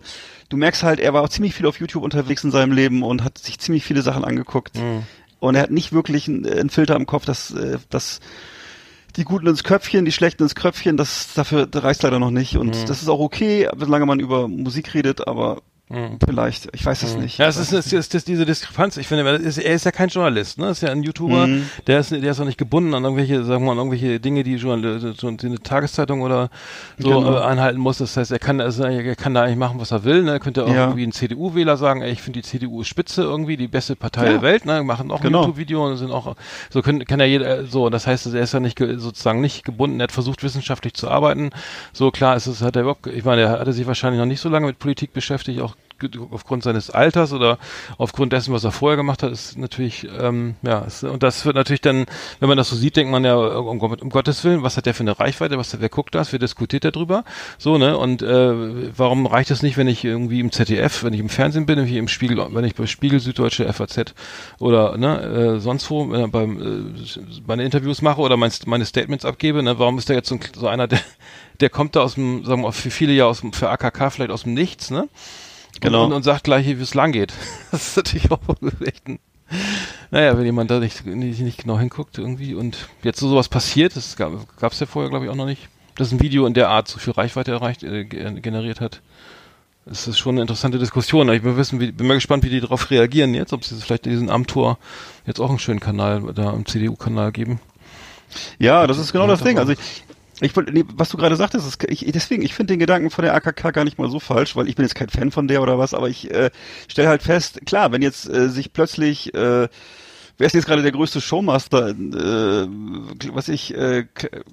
[0.49, 3.25] du merkst halt, er war auch ziemlich viel auf YouTube unterwegs in seinem Leben und
[3.25, 4.77] hat sich ziemlich viele Sachen angeguckt.
[4.77, 5.05] Mhm.
[5.41, 8.21] Und er hat nicht wirklich einen, äh, einen Filter im Kopf, dass, äh, dass
[9.17, 12.57] die Guten ins Köpfchen, die Schlechten ins Köpfchen, das dafür reicht leider noch nicht.
[12.57, 12.87] Und mhm.
[12.87, 16.19] das ist auch okay, solange man über Musik redet, aber Mhm.
[16.23, 17.23] Vielleicht, ich weiß es mhm.
[17.23, 17.39] nicht.
[17.39, 18.99] Ja, es ist, es ist, es ist diese Diskrepanz.
[18.99, 20.67] Ich finde, er ist, er ist ja kein Journalist, ne?
[20.67, 21.71] Er ist ja ein YouTuber, mhm.
[21.87, 24.43] der ist, der ist auch nicht gebunden an irgendwelche, sagen wir mal, an irgendwelche Dinge,
[24.43, 26.51] die Journal so eine Tageszeitung oder
[26.99, 27.37] so genau.
[27.37, 27.99] äh, einhalten muss.
[27.99, 30.25] Das heißt, er kann, also, er kann da eigentlich machen, was er will.
[30.25, 30.33] Ne?
[30.33, 30.85] Er könnte auch ja.
[30.85, 34.27] irgendwie ein CDU-Wähler sagen, ey, ich finde die CDU ist spitze irgendwie, die beste Partei
[34.27, 34.33] ja.
[34.33, 34.67] der Welt.
[34.67, 34.83] Ne?
[34.83, 35.39] Machen auch genau.
[35.39, 36.37] ein YouTube-Video und sind auch
[36.69, 37.89] so können, kann ja jeder so.
[37.89, 40.01] Das heißt, er ist ja nicht sozusagen nicht gebunden.
[40.01, 41.51] Er hat versucht wissenschaftlich zu arbeiten.
[41.95, 43.07] So klar ist es, hat er überhaupt.
[43.07, 45.78] Ich meine, er hatte sich wahrscheinlich noch nicht so lange mit Politik beschäftigt, auch
[46.31, 47.59] aufgrund seines Alters oder
[47.97, 51.57] aufgrund dessen, was er vorher gemacht hat, ist natürlich, ähm, ja, ist, und das wird
[51.57, 52.07] natürlich dann,
[52.41, 54.95] wenn man das so sieht, denkt man ja, um, um Gottes Willen, was hat der
[54.95, 57.25] für eine Reichweite, was, wer guckt das, wer diskutiert darüber,
[57.59, 61.21] so, ne, und äh, warum reicht es nicht, wenn ich irgendwie im ZDF, wenn ich
[61.21, 64.15] im Fernsehen bin, wenn ich im Spiegel, wenn ich bei Spiegel, Süddeutsche, FAZ
[64.61, 69.25] oder, ne, äh, sonst wo, äh, beim, äh, meine Interviews mache oder mein, meine Statements
[69.25, 71.01] abgebe, ne, warum ist da jetzt so, so einer, der,
[71.61, 74.11] der kommt da aus dem, sagen wir mal, für viele ja aus dem, für AKK
[74.11, 75.09] vielleicht aus dem Nichts, ne?
[75.81, 76.07] Genau.
[76.07, 77.33] Und, und sagt gleich, wie es lang geht.
[77.71, 78.41] Das ist natürlich auch
[78.85, 79.19] echt ein,
[80.11, 83.97] naja, wenn jemand da nicht, nicht, nicht genau hinguckt irgendwie und jetzt so sowas passiert,
[83.97, 86.69] das gab es ja vorher glaube ich auch noch nicht, dass ein Video in der
[86.69, 89.01] Art so viel Reichweite erreicht, äh, generiert hat.
[89.85, 91.31] Das ist schon eine interessante Diskussion.
[91.33, 94.05] Ich bin, wissen, wie, bin mal gespannt, wie die darauf reagieren jetzt, ob sie vielleicht
[94.05, 94.79] diesen Amtor
[95.27, 97.59] jetzt auch einen schönen Kanal da im CDU-Kanal geben.
[98.59, 99.59] Ja, das ist genau das Ding.
[99.59, 100.05] Also ich,
[100.41, 103.25] ich wollte, nee, was du gerade sagtest, ist, ich, deswegen, ich finde den Gedanken von
[103.25, 105.63] der AKK gar nicht mal so falsch, weil ich bin jetzt kein Fan von der
[105.63, 106.51] oder was, aber ich äh,
[106.89, 109.69] stelle halt fest, klar, wenn jetzt äh, sich plötzlich äh,
[110.39, 112.69] wer ist jetzt gerade der größte Showmaster, äh,
[113.33, 114.07] was ich, äh,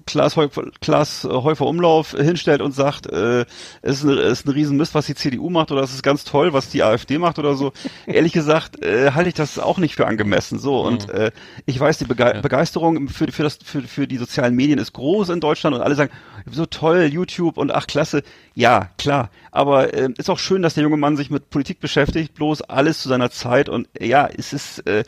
[0.05, 3.45] Klaas, Häufer, Klaas Häufer Umlauf hinstellt und sagt, äh,
[3.81, 6.23] es ist, eine, es ist ein Riesenmist, was die CDU macht oder es ist ganz
[6.23, 7.71] toll, was die AfD macht oder so.
[8.07, 10.59] Ehrlich gesagt, äh, halte ich das auch nicht für angemessen.
[10.59, 11.13] So und mhm.
[11.13, 11.31] äh,
[11.65, 12.41] ich weiß, die Bege ja.
[12.41, 15.95] Begeisterung für, für, das, für, für die sozialen Medien ist groß in Deutschland und alle
[15.95, 16.11] sagen,
[16.49, 18.23] so toll, YouTube und ach klasse.
[18.55, 19.29] Ja, klar.
[19.51, 23.01] Aber äh, ist auch schön, dass der junge Mann sich mit Politik beschäftigt, bloß alles
[23.01, 25.03] zu seiner Zeit und ja, es ist äh,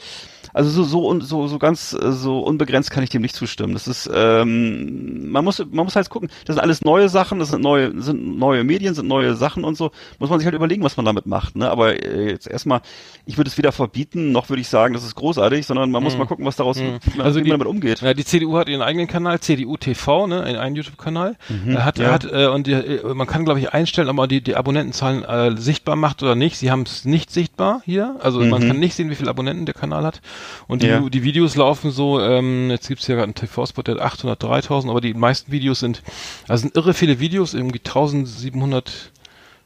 [0.53, 3.73] also so so so so ganz äh, so unbegrenzt kann ich dem nicht zustimmen.
[3.73, 6.29] Das ist ähm, man muss man muss halt gucken.
[6.45, 9.75] Das sind alles neue Sachen, das sind neue sind neue Medien, sind neue Sachen und
[9.75, 9.91] so.
[10.19, 11.55] Muss man sich halt überlegen, was man damit macht.
[11.55, 11.69] Ne?
[11.69, 12.81] Aber äh, jetzt erstmal,
[13.25, 16.13] ich würde es weder verbieten, noch würde ich sagen, das ist großartig, sondern man muss
[16.13, 16.19] mhm.
[16.19, 16.99] mal gucken, was daraus mhm.
[17.19, 18.01] also wie man damit umgeht.
[18.01, 21.35] Ja, die CDU hat ihren eigenen Kanal, CDU TV, ne, einen YouTube-Kanal.
[21.49, 22.11] Mhm, hat ja.
[22.11, 25.23] hat äh, und die, äh, man kann glaube ich einstellen, ob man die die Abonnentenzahlen
[25.23, 26.57] äh, sichtbar macht oder nicht.
[26.57, 28.67] Sie haben es nicht sichtbar hier, also man mhm.
[28.67, 30.21] kann nicht sehen, wie viele Abonnenten der Kanal hat.
[30.67, 30.99] Und die, ja.
[31.01, 35.01] die Videos laufen so, ähm, jetzt gibt's ja gerade einen TV-Spot, der hat 803.000, aber
[35.01, 36.03] die meisten Videos sind,
[36.47, 39.11] also sind irre viele Videos, irgendwie 1700,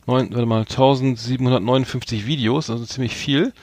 [0.08, 3.54] neun, warte mal, 1759 Videos, also ziemlich viel.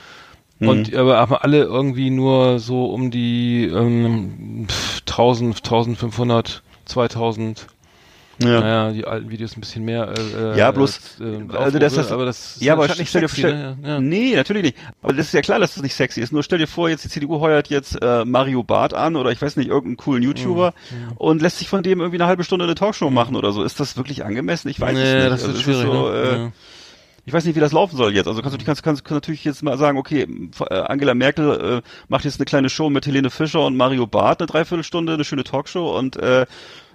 [0.59, 0.67] Mhm.
[0.67, 4.67] Und aber, aber alle irgendwie nur so um die ähm,
[5.05, 7.67] 1000, 1500, 2000
[8.41, 8.59] ja.
[8.61, 10.13] Naja, die alten Videos ein bisschen mehr.
[10.35, 11.19] Äh, ja, bloß.
[11.19, 13.43] Äh, also das, das, aber das ja, aber nicht stell dir vor.
[13.43, 13.77] Ne?
[13.83, 13.99] Ja.
[13.99, 14.77] Nee, natürlich nicht.
[15.01, 16.31] Aber das ist ja klar, dass das nicht sexy ist.
[16.31, 19.41] Nur stell dir vor, jetzt die CDU heuert jetzt äh, Mario Barth an oder ich
[19.41, 21.17] weiß nicht, irgendeinen coolen YouTuber mhm.
[21.17, 23.63] und lässt sich von dem irgendwie eine halbe Stunde eine Talkshow machen oder so.
[23.63, 24.69] Ist das wirklich angemessen?
[24.69, 25.31] Ich weiß nee, es nicht.
[25.31, 25.83] Das ist also, schwierig.
[25.83, 26.17] Ist so, ne?
[26.17, 26.51] äh, ja.
[27.25, 28.27] Ich weiß nicht, wie das laufen soll jetzt.
[28.27, 30.27] Also kannst du kannst, kannst, kannst natürlich jetzt mal sagen, okay,
[30.67, 34.39] äh, Angela Merkel äh, macht jetzt eine kleine Show mit Helene Fischer und Mario Barth
[34.41, 36.47] eine Dreiviertelstunde, eine schöne Talkshow und äh,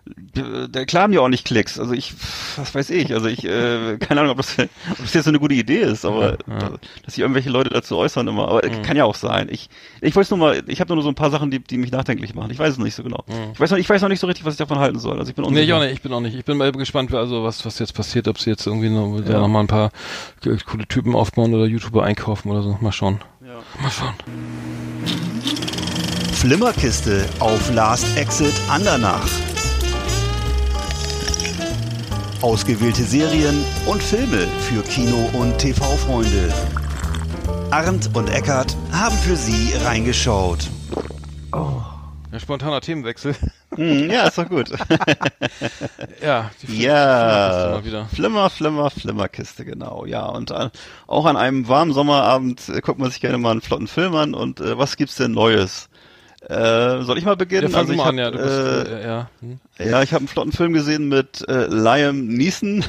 [0.07, 1.79] der klar haben ja auch nicht Klicks.
[1.79, 2.13] Also ich,
[2.57, 5.39] was weiß ich, also ich, äh, keine Ahnung, ob das, ob das jetzt so eine
[5.39, 6.71] gute Idee ist, aber ja, ja.
[7.05, 8.49] dass sich irgendwelche Leute dazu äußern immer.
[8.49, 8.83] Aber mhm.
[8.83, 9.49] kann ja auch sein.
[9.51, 11.91] Ich, ich weiß nur mal, ich habe nur so ein paar Sachen, die, die mich
[11.91, 12.51] nachdenklich machen.
[12.51, 13.25] Ich weiß es nicht so genau.
[13.27, 13.53] Mhm.
[13.55, 15.19] Ich weiß noch, ich weiß noch nicht so richtig, was ich davon halten soll.
[15.19, 15.61] Also ich bin unsicher.
[15.61, 15.93] Nee, ich auch nicht.
[15.95, 16.35] Ich bin auch nicht.
[16.35, 19.41] Ich bin mal gespannt, also was, was jetzt passiert, ob sie jetzt irgendwie noch, ja.
[19.41, 19.91] noch mal ein paar
[20.67, 22.77] coole Typen aufbauen oder YouTuber einkaufen oder so.
[22.81, 23.21] Mal schauen.
[23.41, 23.61] Ja.
[23.81, 24.15] Mal schauen.
[26.33, 29.27] Flimmerkiste auf Last Exit Andernach.
[32.45, 36.53] Ausgewählte Serien und Filme für Kino- und TV-Freunde.
[37.71, 40.69] Arndt und Eckart haben für Sie reingeschaut.
[41.55, 41.81] Oh.
[42.31, 43.35] Ja, spontaner Themenwechsel.
[43.79, 44.69] Mm, ja, ist doch gut.
[46.23, 47.81] ja, die ja,
[48.15, 50.05] Flimmer, Flimmer, Flimmerkiste, genau.
[50.05, 50.71] Ja, und an,
[51.07, 54.35] auch an einem warmen Sommerabend äh, guckt man sich gerne mal einen flotten Film an.
[54.35, 55.89] Und äh, was gibt's denn Neues?
[56.43, 57.73] Äh, soll ich mal beginnen?
[57.73, 59.31] Ja, also ich habe ja, äh, ja.
[59.41, 59.61] Hm.
[59.79, 62.85] Ja, ich habe einen flotten Film gesehen mit äh, Liam Neeson.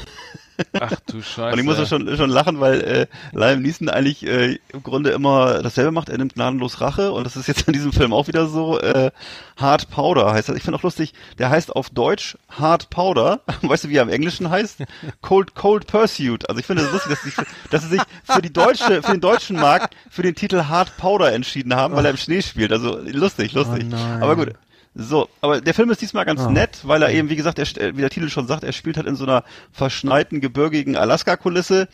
[0.72, 1.42] Ach du Scheiße.
[1.52, 5.10] Und ich muss ja schon, schon lachen, weil äh, Liam Neeson eigentlich äh, im Grunde
[5.10, 6.08] immer dasselbe macht.
[6.08, 8.80] Er nimmt gnadenlos Rache und das ist jetzt in diesem Film auch wieder so.
[8.80, 9.10] Äh,
[9.56, 10.56] Hard Powder heißt das.
[10.56, 13.40] Ich finde auch lustig, der heißt auf Deutsch Hard Powder.
[13.62, 14.82] Weißt du, wie er im Englischen heißt?
[15.22, 16.48] Cold Cold Pursuit.
[16.48, 19.12] Also ich finde es das lustig, dass sie, dass sie sich für die deutsche, für
[19.12, 22.72] den deutschen Markt für den Titel Hard Powder entschieden haben, weil er im Schnee spielt.
[22.72, 23.86] Also lustig, lustig.
[23.92, 24.54] Oh Aber gut,
[24.98, 26.50] so, aber der Film ist diesmal ganz oh.
[26.50, 29.06] nett, weil er eben, wie gesagt, er, wie der Titel schon sagt, er spielt halt
[29.06, 31.88] in so einer verschneiten, gebirgigen Alaska-Kulisse.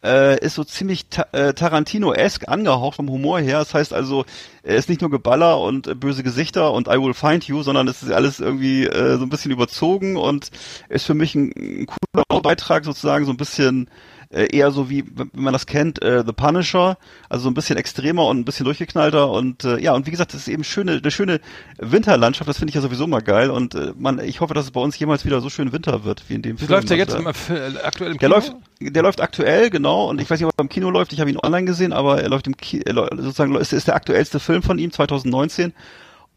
[0.00, 3.58] Äh, ist so ziemlich ta äh, Tarantino-esque angehaucht vom Humor her.
[3.58, 4.24] Das heißt also,
[4.62, 7.88] er ist nicht nur Geballer und äh, böse Gesichter und I will find you, sondern
[7.88, 10.50] es ist alles irgendwie äh, so ein bisschen überzogen und
[10.88, 13.88] ist für mich ein, ein cooler Beitrag sozusagen, so ein bisschen
[14.30, 17.76] äh, eher so wie, wenn man das kennt, äh, The Punisher, also so ein bisschen
[17.76, 21.00] extremer und ein bisschen durchgeknallter und äh, ja, und wie gesagt, das ist eben schöne,
[21.02, 21.40] eine schöne
[21.78, 24.70] Winterlandschaft, das finde ich ja sowieso mal geil und äh, man, ich hoffe, dass es
[24.70, 26.72] bei uns jemals wieder so schön Winter wird, wie in dem wie Film.
[26.72, 28.20] Läuft der jetzt im, äh, aktuell im Kino?
[28.20, 31.12] Der läuft, der läuft aktuell, genau, und ich weiß nicht, ob er im Kino läuft,
[31.12, 34.40] ich habe ihn online gesehen, aber er läuft im Kino, sozusagen, ist, ist der aktuellste
[34.40, 35.72] Film von ihm, 2019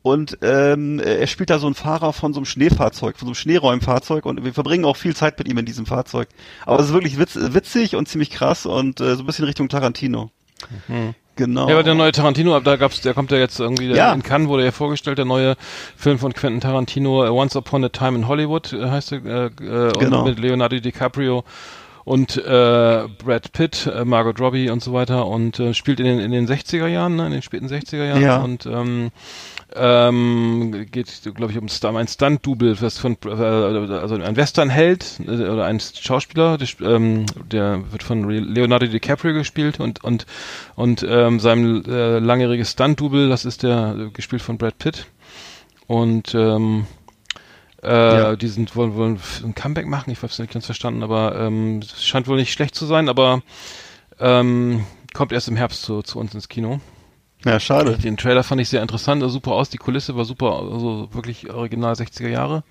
[0.03, 3.35] und ähm, er spielt da so ein Fahrer von so einem Schneefahrzeug, von so einem
[3.35, 6.27] Schneeräumfahrzeug und wir verbringen auch viel Zeit mit ihm in diesem Fahrzeug.
[6.65, 9.69] Aber es ist wirklich witz, witzig und ziemlich krass und äh, so ein bisschen Richtung
[9.69, 10.31] Tarantino.
[10.87, 11.13] Mhm.
[11.37, 11.67] Genau.
[11.67, 14.11] Ja, aber der neue Tarantino, da gab's, der kommt ja jetzt irgendwie ja.
[14.13, 15.55] in Cannes wurde ja vorgestellt, der neue
[15.95, 19.91] Film von Quentin Tarantino, Once Upon a Time in Hollywood äh, heißt er, äh, äh,
[19.97, 20.25] genau.
[20.25, 21.43] mit Leonardo DiCaprio
[22.03, 26.19] und äh, Brad Pitt, äh, Margot Robbie und so weiter und äh, spielt in den
[26.19, 28.37] in den 60er Jahren, ne, in den späten 60er Jahren ja.
[28.41, 29.11] und ähm,
[29.73, 35.65] ähm, geht, glaube ich, um ein Stunt-Double, was von, äh, also ein Western-Held äh, oder
[35.65, 40.25] ein Schauspieler, der, ähm, der wird von Leonardo DiCaprio gespielt und und
[40.75, 45.07] und ähm, sein äh, langjähriges Stunt-Double, das ist der gespielt von Brad Pitt
[45.87, 46.85] und ähm,
[47.83, 48.35] äh, ja.
[48.35, 51.79] die sind wollen wollen ein Comeback machen, ich habe es nicht ganz verstanden, aber ähm,
[51.79, 53.41] es scheint wohl nicht schlecht zu sein, aber
[54.19, 56.79] ähm, kommt erst im Herbst zu, zu uns ins Kino.
[57.45, 57.97] Ja, schade.
[57.97, 61.93] Den Trailer fand ich sehr interessant, super aus, die Kulisse war super, also wirklich original
[61.93, 62.63] 60er Jahre.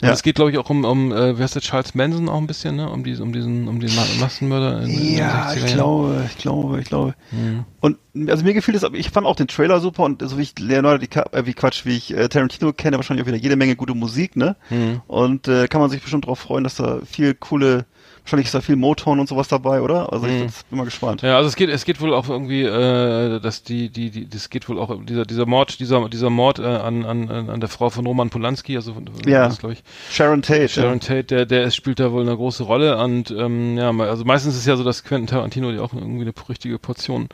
[0.00, 0.12] Und ja.
[0.12, 2.46] es geht, glaube ich, auch um, um äh, wer ist der Charles Manson auch ein
[2.46, 2.90] bisschen, ne?
[2.90, 6.86] Um diesen, um diesen, um den Massenmörder in, Ja, in ich glaube, ich glaube, ich
[6.86, 7.14] glaube.
[7.30, 7.64] Mhm.
[7.80, 7.98] Und
[8.28, 10.58] also mir gefiel das, aber ich fand auch den Trailer super und so wie ich
[10.58, 13.76] Leonardo DiCaprio, äh, wie Quatsch, wie ich äh, Tarantino kenne, wahrscheinlich auch wieder jede Menge
[13.76, 14.56] gute Musik, ne?
[14.68, 15.00] Mhm.
[15.06, 17.86] Und äh, kann man sich bestimmt darauf freuen, dass da viel coole
[18.24, 20.12] Wahrscheinlich ist da viel Motown und sowas dabei, oder?
[20.12, 20.50] Also ich mhm.
[20.70, 21.22] bin mal gespannt.
[21.22, 24.48] Ja, also es geht, es geht wohl auch irgendwie, äh, dass die, die, die, das
[24.48, 27.90] geht wohl auch dieser, dieser Mord, dieser, dieser Mord äh, an, an, an der Frau
[27.90, 28.94] von Roman Polanski, also
[29.26, 29.82] ja, glaube ich.
[30.10, 30.68] Sharon Tate.
[30.68, 31.06] Sharon ja.
[31.06, 34.60] Tate, der, der spielt da wohl eine große Rolle und ähm, ja, also meistens ist
[34.60, 37.28] es ja so, dass Quentin Tarantino die auch irgendwie eine richtige Portion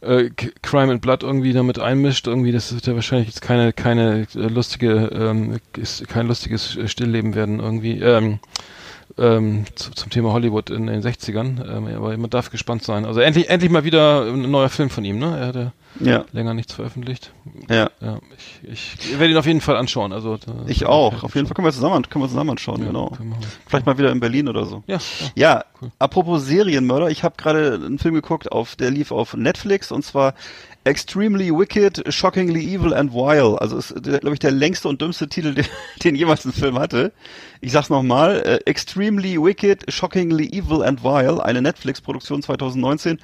[0.00, 0.30] äh,
[0.62, 4.38] Crime and Blood irgendwie damit einmischt, irgendwie, das wird ja wahrscheinlich jetzt keine, keine äh,
[4.46, 7.98] lustige, ähm, ist kein lustiges Stillleben werden irgendwie.
[8.00, 8.38] Ähm,
[9.18, 11.64] ähm, zu, zum Thema Hollywood in, in den 60ern.
[11.68, 13.04] Ähm, aber man darf gespannt sein.
[13.04, 15.38] Also endlich, endlich mal wieder ein neuer Film von ihm, ne?
[15.38, 16.24] Er hatte ja.
[16.32, 17.32] länger nichts veröffentlicht.
[17.68, 17.90] Ja.
[18.00, 18.18] ja
[18.62, 20.12] ich, ich werde ihn auf jeden Fall anschauen.
[20.12, 21.22] Also ich auch.
[21.22, 22.80] Auf jeden Fall können wir zusammen, können wir zusammen anschauen.
[22.80, 23.16] Ja, genau.
[23.66, 24.82] Vielleicht mal wieder in Berlin oder so.
[24.86, 24.98] Ja.
[25.34, 25.64] Ja.
[25.80, 25.90] Cool.
[25.98, 30.34] Apropos Serienmörder, ich habe gerade einen Film geguckt, auf der lief auf Netflix und zwar
[30.84, 33.60] Extremely Wicked, Shockingly Evil and Vile.
[33.60, 35.66] Also ist, glaube ich, der längste und dümmste Titel, den,
[36.02, 37.12] den jemals ein Film hatte.
[37.60, 38.40] Ich sag's nochmal.
[38.40, 43.18] Äh, Extremely Wicked, Shockingly Evil and Vile, eine Netflix-Produktion 2019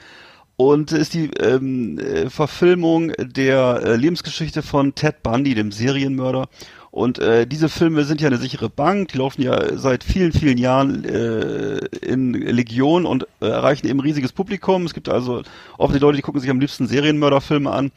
[0.57, 6.49] und ist die ähm, äh, Verfilmung der äh, Lebensgeschichte von Ted Bundy, dem Serienmörder.
[6.95, 10.59] Und äh, diese Filme sind ja eine sichere Bank, die laufen ja seit vielen, vielen
[10.59, 14.87] Jahren äh, in Legion und äh, erreichen eben riesiges Publikum.
[14.87, 15.43] Es gibt also
[15.77, 17.91] oft die Leute, die gucken sich am liebsten Serienmörderfilme an.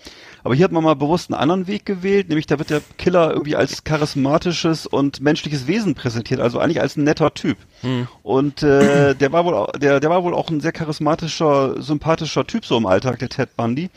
[0.44, 3.34] Aber hier hat man mal bewusst einen anderen Weg gewählt, nämlich da wird der Killer
[3.34, 7.60] irgendwie als charismatisches und menschliches Wesen präsentiert, also eigentlich als ein netter Typ.
[7.82, 8.08] Hm.
[8.24, 12.66] Und äh, der war wohl der, der war wohl auch ein sehr charismatischer, sympathischer Typ
[12.66, 13.92] so im Alltag, der Ted Bundy.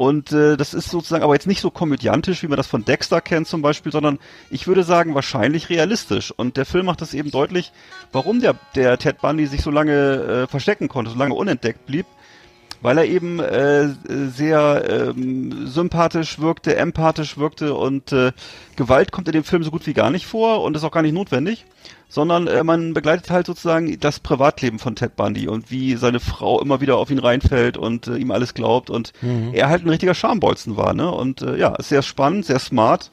[0.00, 3.20] Und äh, das ist sozusagen aber jetzt nicht so komödiantisch, wie man das von Dexter
[3.20, 6.32] kennt zum Beispiel, sondern ich würde sagen wahrscheinlich realistisch.
[6.34, 7.70] Und der Film macht das eben deutlich,
[8.10, 12.06] warum der, der Ted Bundy sich so lange äh, verstecken konnte, so lange unentdeckt blieb.
[12.82, 18.32] Weil er eben äh, sehr ähm, sympathisch wirkte, empathisch wirkte und äh,
[18.76, 21.02] Gewalt kommt in dem Film so gut wie gar nicht vor und ist auch gar
[21.02, 21.66] nicht notwendig
[22.10, 26.60] sondern äh, man begleitet halt sozusagen das Privatleben von Ted Bundy und wie seine Frau
[26.60, 29.54] immer wieder auf ihn reinfällt und äh, ihm alles glaubt und mhm.
[29.54, 31.10] er halt ein richtiger Schambolzen war, ne?
[31.10, 33.12] Und äh, ja, ist sehr spannend, sehr smart.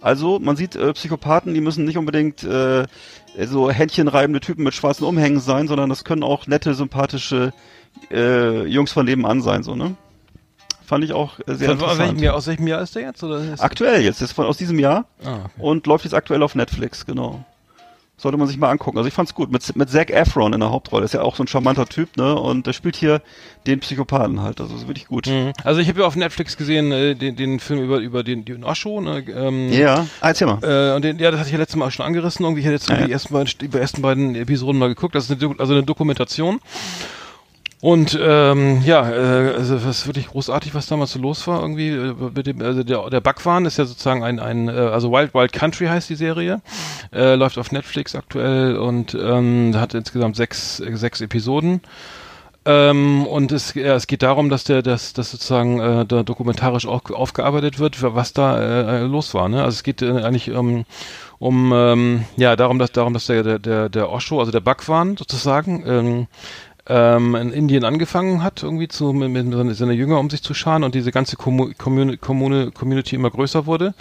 [0.00, 2.86] Also man sieht äh, Psychopathen, die müssen nicht unbedingt äh,
[3.44, 7.52] so händchenreibende Typen mit schwarzen Umhängen sein, sondern das können auch nette, sympathische
[8.10, 9.96] äh, Jungs von nebenan sein, so, ne?
[10.84, 11.98] Fand ich auch äh, sehr von, interessant.
[11.98, 13.22] Welchem Jahr, aus welchem Jahr ist der jetzt?
[13.24, 15.50] Oder aktuell jetzt, ist von aus diesem Jahr ah, okay.
[15.58, 17.44] und läuft jetzt aktuell auf Netflix, genau.
[18.18, 18.96] Sollte man sich mal angucken.
[18.96, 19.52] Also ich fand's gut.
[19.52, 21.04] Mit, mit Zac Efron in der Hauptrolle.
[21.04, 22.34] Ist ja auch so ein charmanter Typ, ne?
[22.34, 23.20] Und der spielt hier
[23.66, 24.58] den Psychopathen halt.
[24.58, 25.26] Also ist wirklich gut.
[25.26, 25.52] Mhm.
[25.64, 28.64] Also ich habe ja auf Netflix gesehen, äh, den, den Film über, über den, den
[28.64, 29.22] Osho, ne?
[29.28, 30.60] Ähm, ja, erzähl mal.
[30.62, 32.46] Äh, und den, ja, das hatte ich ja letztes Mal schon angerissen.
[32.46, 33.06] Irgendwie, ich hatte jetzt ja, ja.
[33.06, 35.14] die ersten beiden, die ersten beiden Episoden mal geguckt.
[35.14, 36.60] Das ist eine, also eine Dokumentation.
[37.82, 41.90] Und ähm, ja, äh, also ist wirklich großartig, was damals so los war irgendwie.
[41.90, 45.34] Äh, mit dem, also der, der Backwahn ist ja sozusagen ein, ein äh, also Wild
[45.34, 46.62] Wild Country heißt die Serie,
[47.12, 51.82] äh, läuft auf Netflix aktuell und ähm, hat insgesamt sechs, sechs Episoden.
[52.64, 56.86] Ähm, und es, ja, es geht darum, dass der, dass, dass sozusagen äh, da dokumentarisch
[56.86, 59.48] auch aufgearbeitet wird, was da äh, los war.
[59.48, 59.62] Ne?
[59.62, 60.84] Also es geht äh, eigentlich um,
[61.38, 65.84] um ähm, ja darum, dass darum, dass der der der, Osho, also der Bhagwan sozusagen
[65.86, 66.26] ähm,
[66.88, 70.84] ähm, in Indien angefangen hat, irgendwie zu, mit, mit seiner Jünger um sich zu scharen
[70.84, 73.94] und diese ganze Commu Communi Community immer größer wurde.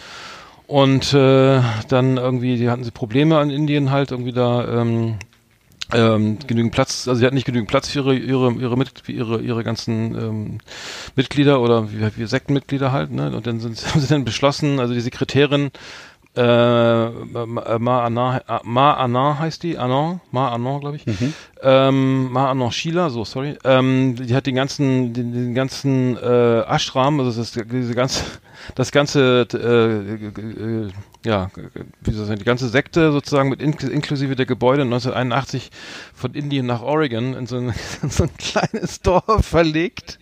[0.68, 5.16] Und äh, dann irgendwie, die hatten sie Probleme an Indien halt, irgendwie da ähm,
[5.94, 9.42] ähm, genügend Platz, also sie hatten nicht genügend Platz für ihre ihre ihre Mit, ihre,
[9.42, 10.58] ihre ganzen ähm,
[11.16, 13.36] Mitglieder oder wie, wie Sektenmitglieder halt, ne?
[13.36, 15.70] Und dann sind, haben sie dann beschlossen, also die Sekretärin
[16.36, 17.10] äh,
[17.80, 21.06] Ma Anna, Ma Anna heißt die, Anon, Ma Anon, glaube ich.
[21.06, 21.34] Mhm.
[21.62, 23.58] Ähm, Ma Anon Sheila, so, sorry.
[23.64, 28.24] Ähm, die hat den ganzen, den, den ganzen äh, Ashram, also das, diese ganze,
[28.76, 30.92] das ganze, äh, äh,
[31.26, 31.50] ja,
[32.02, 35.72] wie soll ich sagen, die ganze Sekte sozusagen mit in, inklusive der Gebäude 1981
[36.14, 40.20] von Indien nach Oregon in so ein, in so ein kleines Dorf verlegt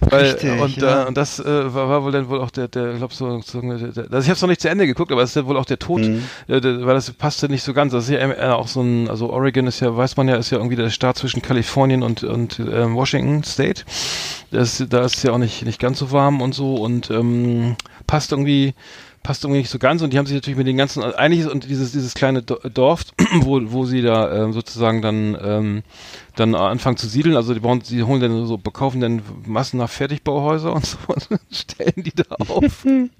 [0.00, 1.04] weil, Richtig, und, ja.
[1.04, 3.40] äh, und das äh, war, war wohl dann wohl auch der, der, ich glaube so,
[3.40, 5.36] so der, der, also ich habe es noch nicht zu Ende geguckt, aber es ist
[5.36, 6.24] ja wohl auch der Tod, mhm.
[6.46, 7.92] äh, der, weil das passte nicht so ganz.
[7.92, 10.50] Das ist ja äh, auch so ein, also Oregon ist ja, weiß man ja, ist
[10.50, 13.84] ja irgendwie der Staat zwischen Kalifornien und und ähm, Washington State.
[14.50, 17.76] Das, da ist es ja auch nicht nicht ganz so warm und so und ähm,
[18.06, 18.74] passt irgendwie
[19.28, 21.68] passt irgendwie nicht so ganz und die haben sich natürlich mit den ganzen eigentlich und
[21.68, 23.04] dieses dieses kleine Dorf,
[23.40, 25.82] wo wo sie da äh, sozusagen dann ähm,
[26.34, 29.90] dann anfangen zu siedeln, also die bauen, sie holen dann so bekaufen dann Massen nach
[29.90, 32.86] Fertigbauhäuser und so und stellen die da auf.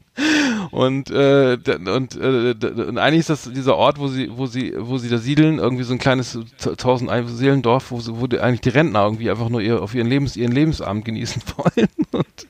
[0.70, 4.98] und äh, und, äh, und eigentlich ist das dieser Ort, wo sie wo sie wo
[4.98, 6.38] sie da siedeln, irgendwie so ein kleines
[6.76, 10.37] tausend Seelendorf, wo, wo die, eigentlich die Rentner irgendwie einfach nur ihr auf ihren Lebens
[10.37, 11.88] ihren Lebensabend genießen wollen.
[12.12, 12.46] Und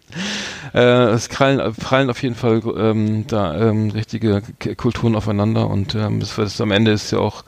[0.75, 4.43] äh, es krallen prallen auf jeden Fall ähm, da ähm, richtige
[4.77, 5.69] Kulturen aufeinander.
[5.69, 7.45] Und ähm, das, das am Ende ist ja auch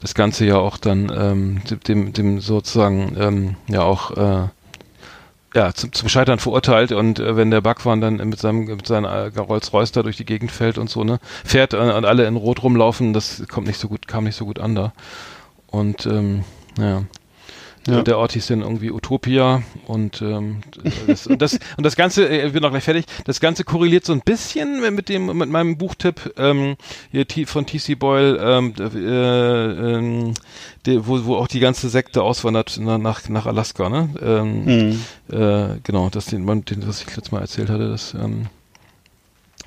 [0.00, 4.48] das ganze ja auch dann ähm, dem dem sozusagen ähm, ja auch äh,
[5.54, 9.08] ja, zum, zum Scheitern verurteilt und äh, wenn der Backwahn dann mit seinem mit seiner
[9.08, 12.36] äh, Rolls-Royce da durch die Gegend fällt und so, ne, fährt äh, und alle in
[12.36, 14.92] Rot rumlaufen, das kommt nicht so gut, kam nicht so gut an da.
[15.66, 16.44] Und ähm,
[16.78, 17.02] ja.
[17.86, 18.02] Ja.
[18.02, 20.60] Der Ort hieß dann irgendwie Utopia und, ähm,
[21.06, 24.04] das, und das und das Ganze, äh, ich bin noch gleich fertig, das Ganze korreliert
[24.04, 26.76] so ein bisschen mit dem, mit meinem Buchtipp ähm,
[27.10, 30.34] hier von TC Boyle, ähm, äh, ähm,
[30.86, 34.10] die, wo, wo auch die ganze Sekte auswandert nach, nach Alaska, ne?
[34.22, 35.00] Ähm, mhm.
[35.32, 38.46] äh, genau, das den, den, was ich letztes Mal erzählt hatte, das ähm,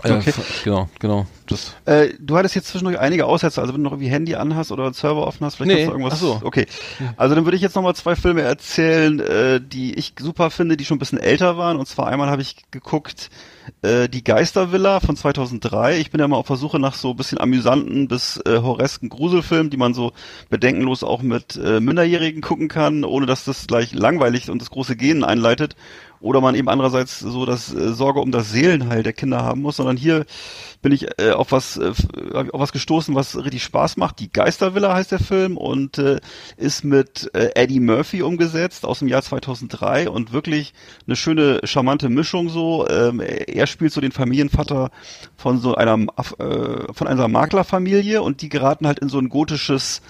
[0.03, 0.33] Okay.
[0.63, 1.25] Genau, genau.
[1.47, 1.75] Das.
[1.85, 4.91] Äh, du hattest jetzt zwischendurch einige Aussätze, also wenn du noch irgendwie Handy anhast oder
[4.93, 5.83] Server offen hast, vielleicht nee.
[5.83, 6.13] hast du irgendwas.
[6.13, 6.41] Ach so.
[6.43, 6.65] Okay.
[7.17, 10.85] Also dann würde ich jetzt nochmal zwei Filme erzählen, äh, die ich super finde, die
[10.85, 11.77] schon ein bisschen älter waren.
[11.77, 13.29] Und zwar einmal habe ich geguckt,
[13.81, 15.97] äh, die Geistervilla von 2003.
[15.99, 19.09] Ich bin ja mal auf der Suche nach so ein bisschen amüsanten bis äh, horresken
[19.09, 20.13] Gruselfilmen, die man so
[20.49, 24.95] bedenkenlos auch mit äh, Minderjährigen gucken kann, ohne dass das gleich langweilig und das große
[24.95, 25.75] Gehen einleitet
[26.19, 29.77] oder man eben andererseits so das äh, Sorge um das Seelenheil der Kinder haben muss,
[29.77, 30.25] sondern hier
[30.81, 31.93] bin ich äh, auf was äh,
[32.33, 34.19] auf was gestoßen, was richtig Spaß macht.
[34.19, 36.19] Die Geistervilla heißt der Film und äh,
[36.57, 40.73] ist mit äh, Eddie Murphy umgesetzt aus dem Jahr 2003 und wirklich
[41.07, 42.87] eine schöne charmante Mischung so.
[42.87, 44.91] Ähm, er spielt so den Familienvater
[45.35, 45.97] von so einer
[46.39, 50.01] äh, von einer Maklerfamilie und die geraten halt in so ein gotisches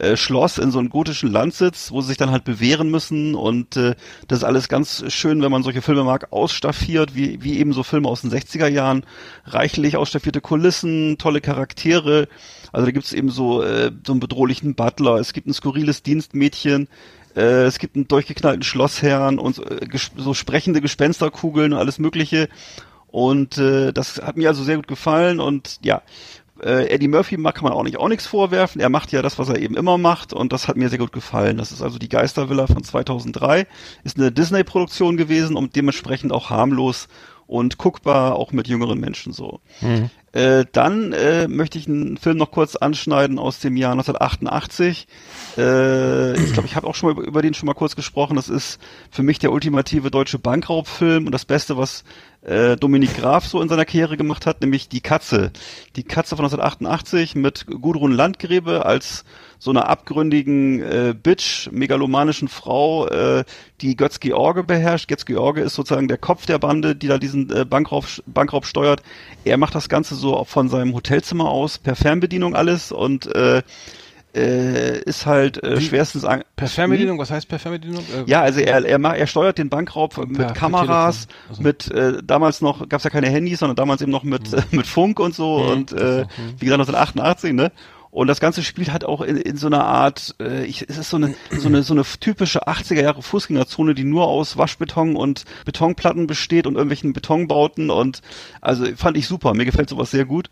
[0.00, 3.34] äh, Schloss in so einem gotischen Landsitz, wo sie sich dann halt bewähren müssen.
[3.34, 3.94] Und äh,
[4.28, 7.82] das ist alles ganz schön, wenn man solche Filme mag, ausstaffiert, wie, wie eben so
[7.82, 9.04] Filme aus den 60er Jahren,
[9.44, 12.28] reichlich ausstaffierte Kulissen, tolle Charaktere,
[12.72, 16.88] also da gibt's eben so, äh, so einen bedrohlichen Butler, es gibt ein skurriles Dienstmädchen,
[17.36, 19.86] äh, es gibt einen durchgeknallten Schlossherrn und so, äh,
[20.16, 22.48] so sprechende Gespensterkugeln und alles mögliche.
[23.08, 25.40] Und äh, das hat mir also sehr gut gefallen.
[25.40, 26.02] Und ja,
[26.62, 28.80] äh, Eddie Murphy kann man auch nicht auch nichts vorwerfen.
[28.80, 31.12] Er macht ja das, was er eben immer macht und das hat mir sehr gut
[31.12, 31.56] gefallen.
[31.58, 33.66] Das ist also die Geistervilla von 2003.
[34.04, 37.08] Ist eine Disney-Produktion gewesen und dementsprechend auch harmlos
[37.50, 39.60] und guckbar, auch mit jüngeren Menschen so.
[39.80, 40.08] Mhm.
[40.32, 45.08] Äh, dann äh, möchte ich einen Film noch kurz anschneiden aus dem Jahr 1988.
[45.58, 48.36] Äh, ich glaube, ich habe auch schon mal über, über, den schon mal kurz gesprochen.
[48.36, 48.78] Das ist
[49.10, 52.04] für mich der ultimative deutsche Bankraubfilm und das Beste, was
[52.42, 55.50] äh, Dominik Graf so in seiner Karriere gemacht hat, nämlich Die Katze.
[55.96, 59.24] Die Katze von 1988 mit Gudrun Landgräbe als
[59.60, 63.44] so einer abgründigen äh, Bitch, megalomanischen Frau, äh,
[63.82, 65.06] die Götz George beherrscht.
[65.06, 69.02] Götz George ist sozusagen der Kopf der Bande, die da diesen äh, Bankraub, Bankraub steuert.
[69.44, 73.62] Er macht das Ganze so von seinem Hotelzimmer aus, per Fernbedienung alles und äh,
[74.34, 77.18] äh, ist halt äh, schwerstens an per Fernbedienung.
[77.18, 78.04] Was heißt per Fernbedienung?
[78.04, 81.62] Äh, ja, also er er, er steuert den Bankraub per, mit Kameras, also.
[81.62, 84.62] mit äh, damals noch gab's ja keine Handys, sondern damals eben noch mit mhm.
[84.70, 85.68] mit Funk und so mhm.
[85.68, 86.26] und äh, mhm.
[86.58, 87.72] wie gesagt 1988, ne?
[88.10, 91.10] Und das Ganze spielt halt auch in, in so einer Art, äh, ich, es ist
[91.10, 95.44] so eine, so eine so eine typische 80er Jahre Fußgängerzone, die nur aus Waschbeton und
[95.64, 98.20] Betonplatten besteht und irgendwelchen Betonbauten und
[98.60, 99.54] also fand ich super.
[99.54, 100.50] Mir gefällt sowas sehr gut.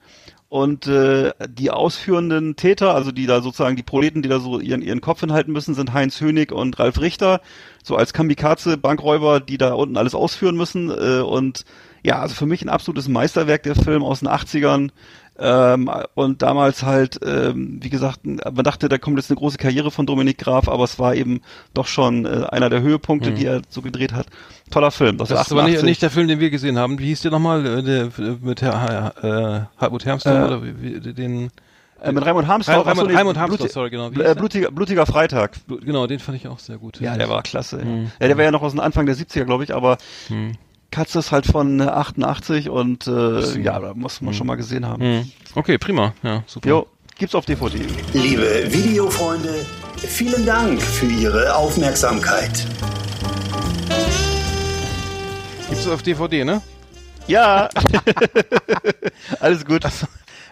[0.50, 4.80] Und äh, die ausführenden Täter, also die da sozusagen die Proleten, die da so ihren,
[4.80, 7.42] ihren Kopf hinhalten müssen, sind Heinz Hönig und Ralf Richter,
[7.82, 10.90] so als Kamikaze-Bankräuber, die da unten alles ausführen müssen.
[10.90, 11.66] Äh, und
[12.02, 14.90] ja, also für mich ein absolutes Meisterwerk der Film aus den 80ern.
[15.40, 19.90] Ähm, und damals halt, ähm, wie gesagt, man dachte, da kommt jetzt eine große Karriere
[19.90, 21.42] von Dominik Graf, aber es war eben
[21.74, 23.34] doch schon äh, einer der Höhepunkte, mhm.
[23.36, 24.26] die er so gedreht hat.
[24.70, 25.16] Toller Film.
[25.18, 26.98] Das, das ist aber nicht, nicht, der Film, den wir gesehen haben.
[26.98, 27.64] Wie hieß der nochmal?
[27.64, 28.08] Äh, der,
[28.40, 31.50] mit Herr, äh, Hartmut Hermsdorf äh, oder wie, den?
[32.00, 32.86] Äh, mit Raimund Harmsdorf.
[32.86, 34.10] Raimund, Raimund Harmsdorf, sorry, genau.
[34.10, 35.56] Äh, blutiger, blutiger Freitag.
[35.68, 37.00] Genau, den fand ich auch sehr gut.
[37.00, 37.78] Ja, der war klasse.
[37.78, 38.12] Mhm.
[38.20, 39.98] Ja, der war ja noch aus dem Anfang der 70er, glaube ich, aber
[40.28, 40.56] mhm.
[40.90, 44.36] Katze ist halt von 88 äh, und äh, ja, da muss man mhm.
[44.36, 45.02] schon mal gesehen haben.
[45.02, 45.32] Mhm.
[45.54, 46.14] Okay, prima.
[46.22, 46.68] Ja, super.
[46.68, 47.84] Jo, gibt's auf DVD.
[48.14, 52.66] Liebe Videofreunde, vielen Dank für Ihre Aufmerksamkeit.
[55.68, 56.62] Gibt's auf DVD, ne?
[57.26, 57.68] Ja.
[59.40, 59.84] Alles gut.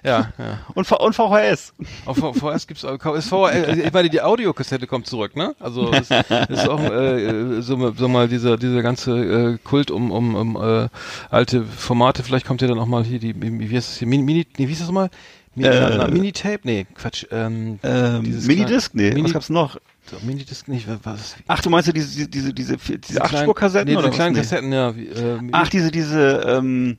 [0.04, 0.58] Ja, ja.
[0.74, 1.74] Und, und VHS.
[2.04, 5.54] Auf VHS gibt's auch, ist VHS, ich meine, die Audiokassette kommt zurück, ne?
[5.60, 6.10] Also das
[6.48, 10.88] ist auch äh, so, so mal dieser dieser ganze äh, Kult um um, um äh,
[11.30, 12.22] alte Formate.
[12.22, 14.68] Vielleicht kommt ja dann auch mal hier die wie heißt das hier Mini, Mini nee,
[14.68, 15.10] wie ist das nochmal?
[15.56, 16.60] Mini, äh, Minitape?
[16.64, 17.24] Nee, Quatsch.
[17.30, 18.94] Ähm, ähm, Minidisc?
[18.94, 19.78] Nee, Mini was gab's noch?
[20.22, 21.36] Minidisc nicht, was?
[21.48, 23.92] Ach, du meinst ja diese, diese, diese, diese, diese Achtspur-Kassetten?
[23.92, 24.94] Nee, diese kleinen Kassetten, ja.
[24.94, 26.98] Wie, äh, Ach, diese, diese, ähm,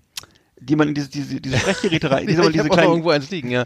[0.60, 3.66] die man in diese, diese, diese Sprechgeräte rein, diese, diese kleinen, irgendwo eins liegen, ja.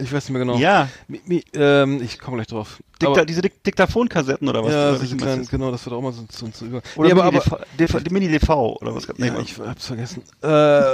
[0.00, 0.56] Ich weiß nicht mehr genau.
[0.56, 0.88] Ja.
[1.08, 2.80] Mi, mi, ähm, ich komme gleich drauf.
[3.02, 4.72] Dikta, aber, diese Dik Diktaphonkassetten oder was?
[4.72, 6.82] Ja, diese kleinen, genau, das wird auch mal so, so, so über.
[6.94, 9.08] Oder nee, aber, aber die Mini-DV oder was?
[9.16, 10.22] Nee, ja, ich hab's vergessen.
[10.42, 10.46] äh,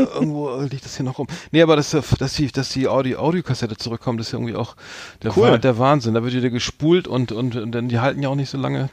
[0.04, 1.26] irgendwo liegt das hier noch rum.
[1.50, 4.74] Nee, aber dass, dass die, dass die Audio, Audiokassette zurückkommt, ist ja irgendwie auch
[5.22, 5.58] der, cool.
[5.58, 6.14] der Wahnsinn.
[6.14, 8.88] Da wird wieder gespult und, und, und dann die halten ja auch nicht so lange.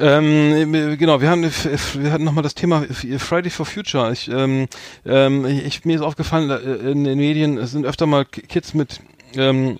[0.00, 2.84] Ähm, genau, wir haben wir hatten nochmal das Thema
[3.18, 4.10] Friday for Future.
[4.12, 4.66] Ich, ähm,
[5.04, 9.00] ähm, ich mir ist aufgefallen, äh, in den Medien sind öfter mal Kids mit
[9.36, 9.78] ähm,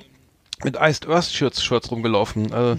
[0.63, 2.53] mit Iced Earth Shirts, Shirts rumgelaufen.
[2.53, 2.77] Also,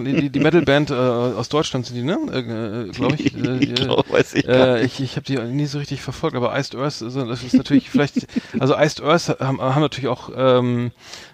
[0.00, 2.18] die, die Metalband äh, aus Deutschland sind die, ne?
[2.32, 3.26] Äh, Glaube ich.
[3.36, 6.58] Äh, ich glaub, weiß ich äh, ich, ich habe die nie so richtig verfolgt, aber
[6.58, 8.26] Iced Earth, also, das ist natürlich vielleicht,
[8.58, 10.90] also Iced Earth haben, haben natürlich auch, ähm,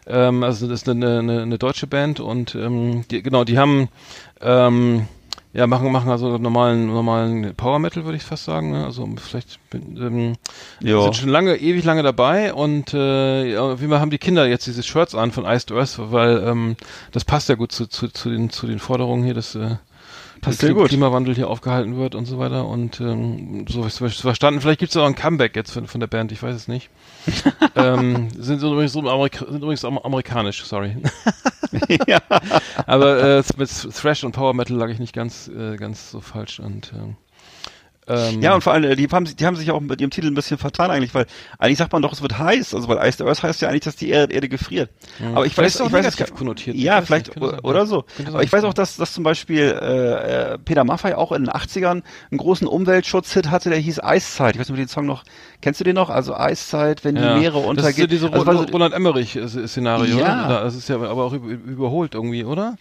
[0.07, 3.89] ähm, also das ist eine, eine, eine deutsche Band und ähm, die, genau, die haben
[4.41, 5.07] ähm,
[5.55, 8.71] ja, machen, machen also normalen, normalen Power Metal, würde ich fast sagen.
[8.71, 8.85] Ne?
[8.85, 10.35] Also vielleicht ähm,
[10.81, 14.67] sind schon lange, ewig lange dabei und äh, ja, wie wir haben die Kinder jetzt
[14.67, 16.77] diese Shirts an von Iced Earth, weil ähm,
[17.11, 19.77] das passt ja gut zu, zu, zu, den, zu den Forderungen hier, dass äh,
[20.43, 20.89] passt gut.
[20.89, 22.67] Klimawandel hier aufgehalten wird und so weiter.
[22.67, 24.61] Und ähm, so ist es verstanden.
[24.61, 26.91] Vielleicht gibt es auch ein Comeback jetzt von, von der Band, ich weiß es nicht.
[27.77, 30.97] ähm, sind, sind, übrigens, Amerika sind übrigens amerikanisch, sorry.
[32.07, 32.21] ja.
[32.87, 36.61] Aber äh, mit Thrash und Power Metal lag ich nicht ganz, äh, ganz so falsch.
[36.61, 37.17] Und ähm,
[38.09, 40.27] ähm, ja, und vor allem, äh, die haben, die haben sich auch mit ihrem Titel
[40.27, 41.27] ein bisschen vertan eigentlich, weil
[41.59, 43.83] eigentlich sagt man doch, es wird heiß, also weil Ice the Earth heißt ja eigentlich,
[43.83, 44.91] dass die Erde, Erde gefriert.
[45.21, 45.37] Mhm.
[45.37, 46.77] Aber ich vielleicht weiß, ich weiß, es konnotiert.
[46.77, 48.05] Ja, vielleicht nicht, oder so.
[48.27, 51.53] Aber ich weiß auch, dass, dass zum Beispiel äh, äh Peter Maffay auch in den
[51.53, 54.57] 80ern einen großen Umweltschutz-Hit hatte, der hieß Eiszeit.
[54.57, 55.23] Ich weiß nicht, ob du den Song noch,
[55.61, 56.11] kennst du den noch?
[56.11, 57.35] Also Eiszeit, wenn ja.
[57.35, 57.77] die Meere untergehen.
[57.77, 60.47] Das ist ja diese also, Roland Emmerich-Szenario, ja.
[60.47, 60.65] oder?
[60.65, 62.77] Das ist ja aber auch überholt irgendwie, oder?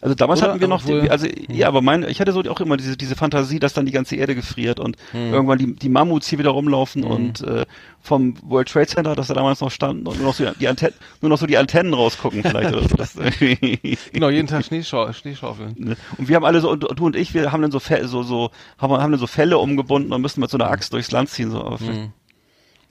[0.00, 1.34] Also damals Oder hatten wir noch, die, also hm.
[1.48, 4.16] ja, aber mein, ich hatte so auch immer diese diese Fantasie, dass dann die ganze
[4.16, 5.32] Erde gefriert und hm.
[5.32, 7.10] irgendwann die die Mammuts hier wieder rumlaufen hm.
[7.10, 7.66] und äh,
[8.00, 10.94] vom World Trade Center, dass da damals noch standen und nur noch so die Antennen,
[11.20, 12.96] nur noch so die Antennen rausgucken vielleicht oder so.
[12.96, 13.14] Das,
[14.12, 15.74] genau, jeden Tag Schneeschau Schneeschaufeln.
[15.78, 15.96] Ne?
[16.18, 18.22] Und wir haben alle so und du und ich, wir haben dann so Fälle, so
[18.22, 21.28] so haben haben dann so Fälle umgebunden und müssen mit so einer Axt durchs Land
[21.30, 21.78] ziehen so.
[21.78, 22.12] Hm.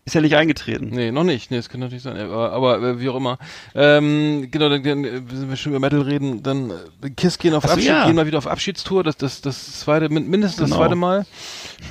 [0.03, 0.89] Ist ja nicht eingetreten.
[0.91, 1.51] Nee, noch nicht.
[1.51, 2.17] Nee, das kann natürlich sein.
[2.17, 3.37] Aber, aber äh, wie auch immer.
[3.75, 6.71] Ähm, genau, dann, dann wenn wir schon über Metal reden, dann
[7.03, 8.05] äh, Kiss gehen auf Ach so, Abschied, ja.
[8.07, 9.03] gehen mal wieder auf Abschiedstour.
[9.03, 10.77] Das, das, das zweite, min- mindestens das Genau.
[10.81, 11.25] zweite Mal,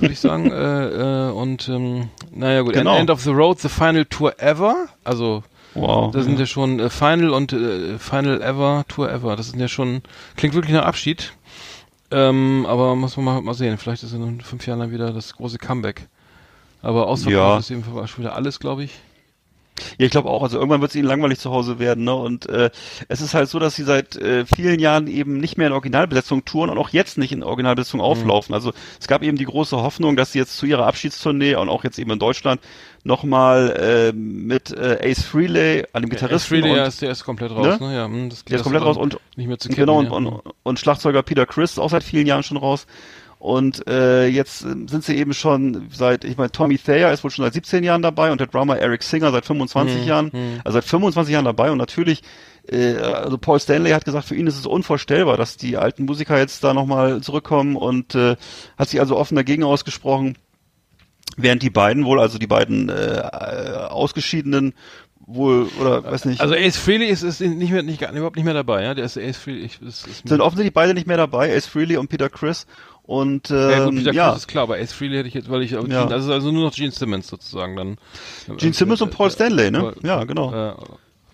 [0.00, 0.50] würde ich sagen.
[0.50, 2.96] äh, äh, und ähm, naja gut, Genau.
[2.96, 4.88] End, of the Road, the final tour ever.
[5.04, 5.44] Also
[5.74, 6.10] Wow.
[6.12, 9.36] da sind ja schon äh, Final und äh, Final Ever, Tour Ever.
[9.36, 10.02] Das sind ja schon,
[10.36, 11.32] klingt wirklich nach Abschied.
[12.10, 13.78] Ähm, aber muss man mal, mal sehen.
[13.78, 16.08] Vielleicht ist in fünf Jahren dann wieder das große Comeback.
[16.82, 17.58] Aber ausverkauft Ja.
[17.58, 18.92] ist eben schon wieder alles, glaube ich.
[19.98, 20.42] Ja, ich glaube auch.
[20.42, 22.04] Also irgendwann wird es ihnen langweilig zu Hause werden.
[22.04, 22.14] Ne?
[22.14, 22.70] Und äh,
[23.08, 26.44] es ist halt so, dass sie seit äh, vielen Jahren eben nicht mehr in Originalbesetzung
[26.44, 28.54] touren und auch jetzt nicht in Originalbesetzung auflaufen.
[28.54, 31.84] Also es gab eben die große Hoffnung, dass sie jetzt zu ihrer Abschiedstournee und auch
[31.84, 32.60] jetzt eben in Deutschland
[33.04, 37.24] nochmal äh, mit äh, Ace Frehley, an dem Gitarristen Freely, und ja, ist, der ist
[37.24, 37.94] komplett raus, ne?
[37.94, 40.10] Ja, hm, das der ist komplett raus und nicht mehr zu kippen, genau und, ja.
[40.12, 42.86] und, und Schlagzeuger Peter Chris auch seit vielen Jahren schon raus.
[43.40, 47.30] Und äh, jetzt äh, sind sie eben schon seit, ich meine, Tommy Thayer ist wohl
[47.30, 50.30] schon seit 17 Jahren dabei und der Drummer Eric Singer seit 25 Hm, Jahren,
[50.62, 51.70] also seit 25 Jahren dabei.
[51.70, 52.22] Und natürlich,
[52.68, 56.36] äh, also Paul Stanley hat gesagt, für ihn ist es unvorstellbar, dass die alten Musiker
[56.36, 57.76] jetzt da nochmal zurückkommen.
[57.76, 58.36] Und äh,
[58.76, 60.36] hat sich also offen dagegen ausgesprochen,
[61.38, 64.74] während die beiden wohl, also die beiden äh, äh, Ausgeschiedenen
[65.26, 68.54] wohl, oder weiß nicht, Also Ace Freely ist, ist nicht mehr, nicht, überhaupt nicht mehr
[68.54, 68.94] dabei, ja?
[68.94, 71.96] Der ist Ace Freely, ich, ist, ist sind offensichtlich beide nicht mehr dabei, Ace Frehley
[71.96, 72.66] und Peter Chris.
[73.10, 75.50] Und ähm, ja, gut, Peter ja, Chris ist klar, aber Ace Freely hätte ich jetzt,
[75.50, 75.80] weil ich, Ja.
[75.82, 77.96] Gene, also, also nur noch Gene Simmons sozusagen dann.
[78.56, 79.80] Gene Simmons und Paul Äh, Stanley, ne?
[79.80, 80.52] Paul- Ja, genau.
[80.54, 80.74] Äh,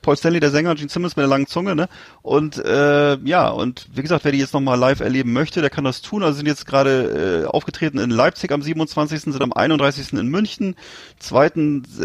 [0.06, 1.88] Paul Stanley, der Sänger, Gene Simmons mit der langen Zunge, ne?
[2.22, 5.82] Und äh, ja, und wie gesagt, wer die jetzt nochmal live erleben möchte, der kann
[5.82, 6.22] das tun.
[6.22, 10.12] Also sind jetzt gerade äh, aufgetreten in Leipzig am 27., sind am 31.
[10.12, 10.76] in München,
[11.18, 11.50] 2.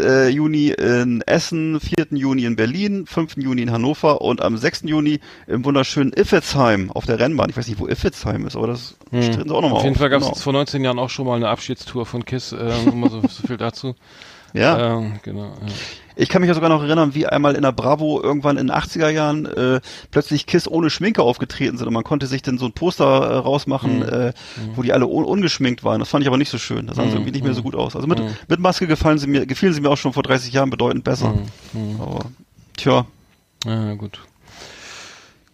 [0.00, 2.08] Äh, Juni in Essen, 4.
[2.10, 3.36] Juni in Berlin, 5.
[3.36, 4.82] Juni in Hannover und am 6.
[4.86, 7.50] Juni im wunderschönen Iffezheim auf der Rennbahn.
[7.50, 10.00] Ich weiß nicht, wo Iffezheim ist, aber das treten sie auch nochmal Auf jeden auf.
[10.00, 10.38] Fall gab es genau.
[10.40, 13.94] vor 19 Jahren auch schon mal eine Abschiedstour von Kiss, äh, so, so viel dazu.
[14.54, 14.98] Ja.
[14.98, 15.44] Ähm, genau.
[15.44, 15.72] Ja.
[16.16, 18.76] Ich kann mich ja sogar noch erinnern, wie einmal in der Bravo irgendwann in den
[18.76, 22.66] 80er Jahren äh, plötzlich Kiss ohne Schminke aufgetreten sind und man konnte sich dann so
[22.66, 24.02] ein Poster äh, rausmachen, Mhm.
[24.02, 24.32] äh,
[24.74, 26.00] wo die alle un ungeschminkt waren.
[26.00, 26.86] Das fand ich aber nicht so schön.
[26.86, 27.16] Da sahen sie Mhm.
[27.22, 27.64] irgendwie nicht mehr so Mhm.
[27.64, 27.94] gut aus.
[27.96, 28.28] Also mit, Mhm.
[28.48, 31.34] mit Maske gefallen sie mir, gefielen sie mir auch schon vor 30 Jahren bedeutend besser.
[31.72, 32.00] Mhm.
[32.00, 32.20] Aber
[32.76, 33.06] tja,
[33.64, 34.18] Ja, gut.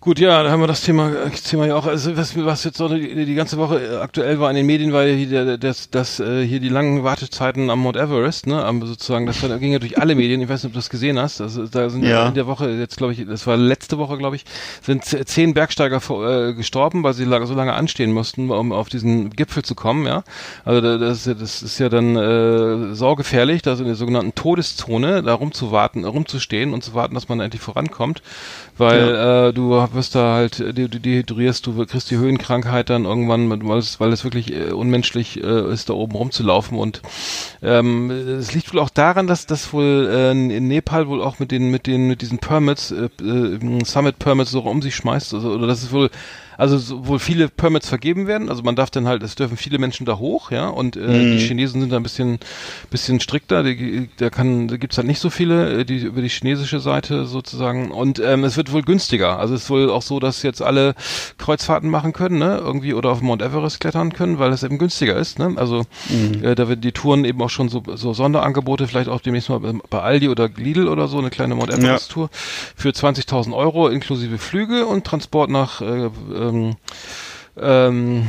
[0.01, 2.77] Gut, ja, da haben wir das Thema, äh, Thema ja auch, also was, was jetzt
[2.79, 5.59] so die, die ganze Woche äh, aktuell war in den Medien, war ja hier der,
[5.59, 9.73] das, das, äh, hier die langen Wartezeiten am Mount Everest, ne, am sozusagen, das ging
[9.73, 12.05] ja durch alle Medien, ich weiß nicht, ob du das gesehen hast, also da sind
[12.05, 12.29] Ja.
[12.29, 14.45] in der Woche, jetzt glaube ich, das war letzte Woche, glaube ich,
[14.83, 16.01] sind zehn Bergsteiger
[16.49, 20.23] äh, gestorben, weil sie so lange anstehen mussten, um auf diesen Gipfel zu kommen, ja.
[20.65, 23.97] Also da- das, ist ja- das ist ja dann äh, saugefährlich, da so in der
[23.97, 28.23] sogenannten Todeszone, da rumzuwarten, rumzustehen und zu warten, dass man endlich vorankommt,
[28.77, 33.05] weil äh, du wirst da halt, äh, du, du dehydrierst, du kriegst die Höhenkrankheit dann
[33.05, 36.79] irgendwann, weil es, weil es wirklich äh, unmenschlich äh, ist, da oben rumzulaufen.
[36.79, 37.03] Und
[37.63, 41.51] ähm, es liegt wohl auch daran, dass das wohl äh, in Nepal wohl auch mit
[41.51, 43.09] den mit den mit diesen Permits, äh,
[43.85, 46.11] Summit Permits so um sich schmeißt, also, oder das ist wohl
[46.59, 49.79] also so, wohl viele Permits vergeben werden, also man darf dann halt, es dürfen viele
[49.79, 51.31] Menschen da hoch, ja, und äh, Mhm.
[51.31, 52.39] die Chinesen sind da ein bisschen
[52.91, 56.29] bisschen strikter, die, da kann, da gibt's halt nicht so viele, äh, die über die
[56.29, 57.91] chinesische Seite sozusagen.
[57.91, 60.95] Und ähm, es wird wohl günstiger, also es ist wohl auch so, dass jetzt alle
[61.39, 65.17] Kreuzfahrten machen können, ne, irgendwie oder auf Mount Everest klettern können, weil es eben günstiger
[65.17, 65.85] ist, ne, also
[66.43, 69.61] äh, da wird die Touren eben auch schon so, so Sonderangebote, vielleicht auch demnächst mal
[69.89, 72.31] bei Aldi oder Lidl oder so, eine kleine Mount Everest Tour
[72.75, 76.09] für 20.000 Euro inklusive Flüge und Transport nach äh,
[76.49, 76.77] ähm,
[77.61, 78.29] ähm,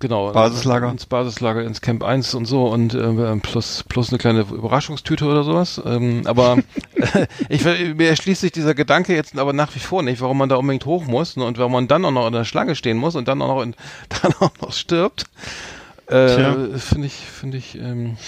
[0.00, 0.32] genau.
[0.32, 0.90] Basislager.
[0.90, 5.44] Ins Basislager, ins Camp 1 und so und äh, plus, plus eine kleine Überraschungstüte oder
[5.44, 5.80] sowas.
[5.84, 6.58] Ähm, aber
[7.48, 10.56] ich, mir erschließt sich dieser Gedanke jetzt aber nach wie vor nicht, warum man da
[10.56, 13.14] unbedingt hoch muss ne, und warum man dann auch noch in der Schlange stehen muss
[13.14, 13.74] und dann auch noch, in,
[14.22, 15.24] dann auch noch stirbt.
[16.06, 16.52] Tja.
[16.52, 18.18] Äh, finde ich, finde ich ähm,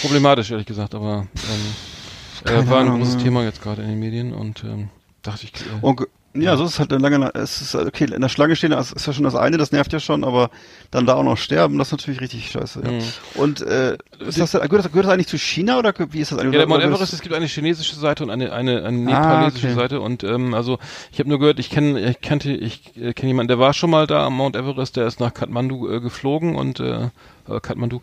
[0.00, 1.26] problematisch, ehrlich gesagt, aber
[2.46, 3.16] ähm, äh, war ein großes.
[3.16, 4.90] Thema jetzt gerade in den Medien und ähm,
[5.22, 6.02] dachte ich, äh, Und,
[6.40, 8.92] ja, so ist es halt eine lange, es ist, okay, in der Schlange stehen, das
[8.92, 10.50] ist ja schon das eine, das nervt ja schon, aber
[10.90, 12.90] dann da auch noch sterben, das ist natürlich richtig scheiße, ja.
[12.90, 13.02] Mhm.
[13.34, 16.38] Und, äh, ist das, gehört, das, gehört das eigentlich zu China oder wie ist das
[16.38, 16.54] eigentlich?
[16.54, 19.66] Ja, der Mount Everest, es gibt eine chinesische Seite und eine eine, eine Ah, nepalesische
[19.66, 19.74] okay.
[19.74, 20.78] Seite und ähm, also
[21.12, 23.90] ich habe nur gehört, ich kenne ich kannte ich äh, kenne jemanden, der war schon
[23.90, 27.10] mal da am Mount Everest, der ist nach Kathmandu äh, geflogen und äh,
[27.48, 28.00] äh, Kathmandu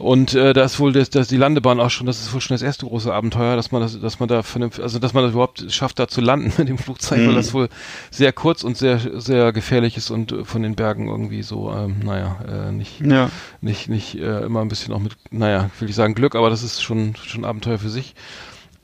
[0.00, 2.54] und äh, da ist wohl das, das die Landebahn auch schon, das ist wohl schon
[2.54, 5.32] das erste große Abenteuer, dass man das dass man da vernünftig, also dass man das
[5.32, 7.36] überhaupt schafft da zu landen mit dem Flugzeug, weil Mhm.
[7.36, 7.68] das wohl
[8.10, 12.00] sehr kurz und sehr sehr gefährlich ist und äh, von den Bergen irgendwie so ähm,
[12.02, 13.30] naja, äh, nicht Ja.
[13.60, 16.62] nicht nicht äh, immer ein bisschen auch mit naja will ich sagen Glück aber das
[16.62, 18.14] ist schon schon Abenteuer für sich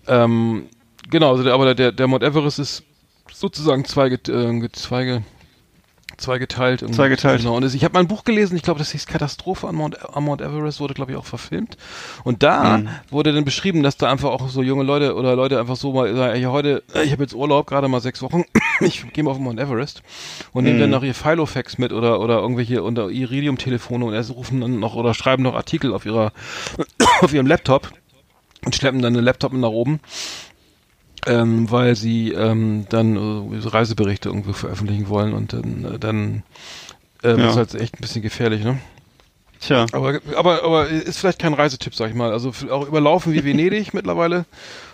[0.07, 0.67] ähm,
[1.11, 2.83] genau also der, aber der der Mount Everest ist
[3.33, 5.23] sozusagen zweige äh, zweige
[6.17, 6.83] Zweigeteilt.
[6.95, 7.41] Zweigeteilt.
[7.41, 7.57] Genau.
[7.57, 10.25] Und ich habe mal ein Buch gelesen, ich glaube, das hieß Katastrophe an Mount, an
[10.25, 11.77] Mount Everest, wurde, glaube ich, auch verfilmt.
[12.25, 12.89] Und da mhm.
[13.11, 16.15] wurde dann beschrieben, dass da einfach auch so junge Leute oder Leute einfach so mal
[16.15, 18.45] sagen, ja, heute, ich habe jetzt Urlaub, gerade mal sechs Wochen,
[18.81, 20.03] ich gehe mal auf Mount Everest
[20.53, 20.71] und mhm.
[20.71, 24.79] nehmen dann noch ihr Filofax mit oder, oder irgendwelche unter Iridium-Telefone und erst rufen dann
[24.79, 26.33] noch oder schreiben noch Artikel auf ihrer,
[27.21, 27.93] auf ihrem Laptop
[28.65, 30.01] und schleppen dann den Laptop nach oben
[31.27, 36.43] ähm, weil sie ähm, dann äh, Reiseberichte irgendwo veröffentlichen wollen und dann, äh, dann
[37.23, 37.51] ähm, ja.
[37.51, 38.79] ist halt echt ein bisschen gefährlich, ne?
[39.61, 39.87] Tja.
[39.93, 42.31] Aber, aber, aber ist vielleicht kein Reisetipp, sag ich mal.
[42.31, 44.45] Also auch überlaufen wie Venedig mittlerweile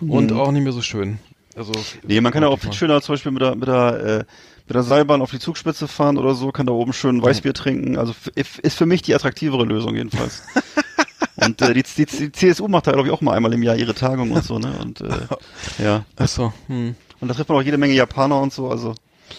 [0.00, 0.40] und mhm.
[0.40, 1.18] auch nicht mehr so schön.
[1.54, 1.72] Also,
[2.02, 4.24] nee, man kann ja auch viel schöner zum Beispiel mit der, mit der, äh,
[4.66, 7.98] mit der Seilbahn auf die Zugspitze fahren oder so, kann da oben schön Weißbier trinken.
[7.98, 10.44] Also ist für mich die attraktivere Lösung jedenfalls.
[11.36, 13.76] Und äh, die, die, die CSU macht da, glaube ich, auch mal einmal im Jahr
[13.76, 14.72] ihre Tagung und so, ne?
[14.80, 15.08] Und äh,
[15.82, 16.04] ja.
[16.16, 16.52] Achso.
[16.66, 16.94] Hm.
[17.20, 18.94] Und da trifft man auch jede Menge Japaner und so, also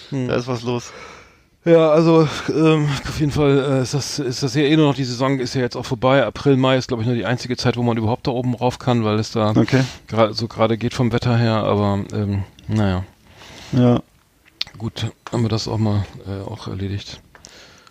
[0.10, 0.28] hm.
[0.28, 0.92] da ist was los.
[1.66, 4.96] Ja, also ähm, auf jeden Fall äh, ist das ist das ja eh nur noch
[4.96, 6.26] die Saison ist ja jetzt auch vorbei.
[6.26, 8.80] April, Mai ist glaube ich nur die einzige Zeit, wo man überhaupt da oben rauf
[8.80, 9.86] kann, weil es da okay.
[10.08, 11.56] gerade so gerade geht vom Wetter her.
[11.56, 13.06] Aber ähm, naja.
[13.72, 14.02] Ja.
[14.78, 17.22] Gut, haben wir das auch mal äh, auch erledigt.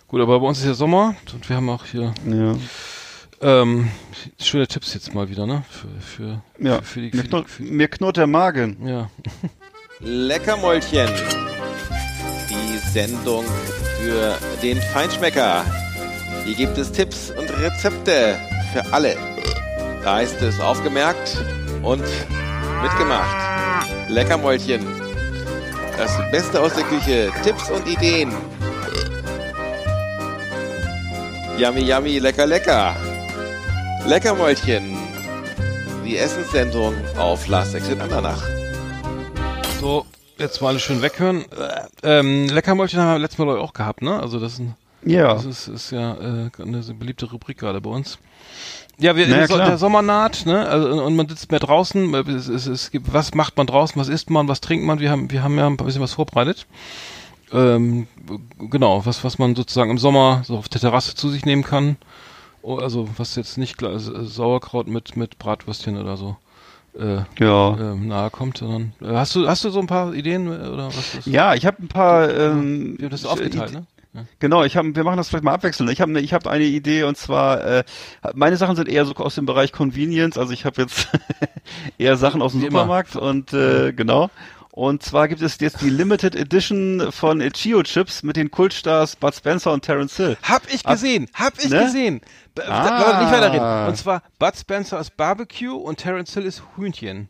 [0.09, 2.55] Gut, aber bei uns ist ja Sommer und wir haben auch hier ja.
[3.43, 3.91] Ähm,
[4.41, 5.65] schöne Tipps jetzt mal wieder, ne?
[5.69, 6.77] Für, für, ja.
[6.77, 8.87] für, für die, mir, knurrt, für, mir knurrt der Magen.
[8.87, 9.11] Ja.
[9.99, 11.09] Leckermäulchen.
[12.49, 13.45] Die Sendung
[14.01, 15.65] für den Feinschmecker.
[16.45, 18.39] Hier gibt es Tipps und Rezepte
[18.73, 19.17] für alle.
[20.05, 21.37] Da ist es aufgemerkt
[21.83, 22.05] und
[22.81, 23.37] mitgemacht.
[24.09, 24.87] Leckermäulchen.
[25.97, 27.33] Das Beste aus der Küche.
[27.43, 28.33] Tipps und Ideen.
[31.59, 33.12] Yummy, yummy, lecker, lecker.
[34.07, 34.97] Leckermäulchen.
[36.05, 38.43] Die Essenssendung auf Last Exit Andernach.
[39.81, 40.05] So,
[40.39, 41.45] jetzt mal alle schön weghören.
[42.03, 44.19] Ähm, Leckermäulchen haben wir letztes Mal auch gehabt, ne?
[44.19, 44.75] Also das ist, ein,
[45.05, 45.35] ja.
[45.35, 48.19] das ist, ist ja äh, eine beliebte Rubrik gerade bei uns.
[48.99, 50.67] Ja, wir, naja, der Sommer naht, ne?
[50.67, 52.13] Also, und man sitzt mehr draußen.
[52.15, 54.01] Es, es, es gibt, was macht man draußen?
[54.01, 54.49] Was isst man?
[54.49, 54.99] Was trinkt man?
[54.99, 56.67] Wir haben, wir haben ja ein bisschen was vorbereitet.
[57.53, 58.09] Ähm,
[58.59, 61.97] genau, was, was man sozusagen im Sommer so auf der Terrasse zu sich nehmen kann.
[62.63, 66.37] Oh, also was jetzt nicht also Sauerkraut mit mit Bratwürstchen oder so
[66.99, 67.93] äh, ja.
[67.93, 70.89] äh, nahe kommt, sondern äh, hast du hast du so ein paar Ideen äh, oder
[70.89, 71.15] was?
[71.15, 71.27] Ist?
[71.27, 72.29] Ja, ich habe ein paar.
[72.31, 73.87] Ähm, wir haben das aufgeteilt, ne?
[74.15, 74.25] Ja.
[74.41, 75.91] Genau, ich habe, wir machen das vielleicht mal abwechselnd.
[75.91, 77.85] Ich habe, ich habe eine Idee und zwar, äh,
[78.35, 80.37] meine Sachen sind eher so aus dem Bereich Convenience.
[80.37, 81.09] Also ich habe jetzt
[81.99, 83.25] eher Sachen aus dem Wie Supermarkt immer.
[83.25, 84.29] und äh, genau.
[84.75, 89.35] Und zwar gibt es jetzt die Limited Edition von Chio Chips mit den Kultstars Bud
[89.35, 90.39] Spencer und Terence Hill.
[90.43, 91.85] Hab ich gesehen, hab ich ne?
[91.85, 92.23] gesehen.
[92.59, 92.99] Ah.
[92.99, 93.89] Leute, nicht weiterreden.
[93.89, 97.29] Und zwar Bud Spencer ist Barbecue und Terence Hill ist Hühnchen.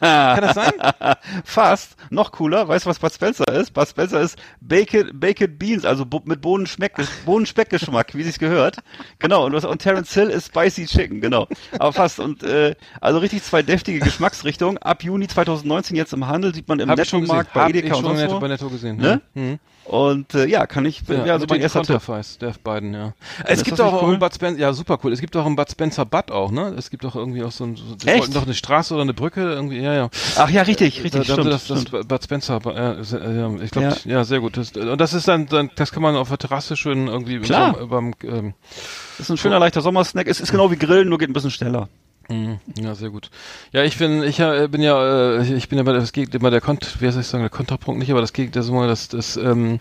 [0.00, 0.72] Kann das sein?
[1.44, 1.96] Fast.
[2.10, 2.66] Noch cooler.
[2.66, 3.72] Weißt du, was Bud Spencer ist?
[3.72, 8.78] Bud Spencer ist Baked, Baked Beans, also mit Bohnenspeckgeschmack, wie sich's gehört.
[9.18, 9.46] Genau.
[9.46, 11.46] Und, was, und Terence Hill ist Spicy Chicken, genau.
[11.78, 12.20] Aber fast.
[12.20, 14.78] Und äh, also richtig zwei deftige Geschmacksrichtungen.
[14.78, 18.40] Ab Juni 2019 jetzt im Handel, sieht man im Netto-Markt bei Edeka und sonst wo.
[18.40, 18.96] bei Netto gesehen.
[18.96, 19.20] Ne?
[19.34, 19.58] Mhm.
[19.84, 22.00] Und äh, ja, kann ich, ja, ja also mein erster Tipp.
[22.40, 23.12] der beiden, ja.
[23.44, 24.10] Es gibt auch cool?
[24.10, 25.12] einen Bud Spencer, ja super cool.
[25.12, 26.74] Es gibt auch einen Bud Spencer Bud auch, ne?
[26.78, 28.20] Es gibt auch irgendwie auch so ein, so, Echt?
[28.20, 30.10] wollten doch eine Straße oder eine Brücke irgendwie, ja, ja.
[30.36, 32.08] Ach ja, richtig, richtig, da, stimmt, das, das stimmt.
[32.08, 32.92] Bud Spencer, ja,
[33.32, 34.10] ja ich glaube, ja.
[34.12, 34.24] ja.
[34.24, 34.56] sehr gut.
[34.56, 37.72] Das, und das ist dann, dann, das kann man auf der Terrasse schön irgendwie Klar.
[37.86, 38.54] beim, ähm,
[39.18, 40.28] das ist ein schöner leichter Sommersnack.
[40.28, 41.88] Es ist genau wie Grillen, nur geht ein bisschen schneller.
[42.28, 42.60] Mhm.
[42.80, 43.30] Ja, sehr gut.
[43.72, 46.50] Ja, ich bin, ich äh, bin ja, äh, ich bin ja bei das geht immer
[46.50, 49.36] der Kont, wie soll ich sagen, der Kontrapunkt nicht, aber das geht das das das
[49.36, 49.80] ähm,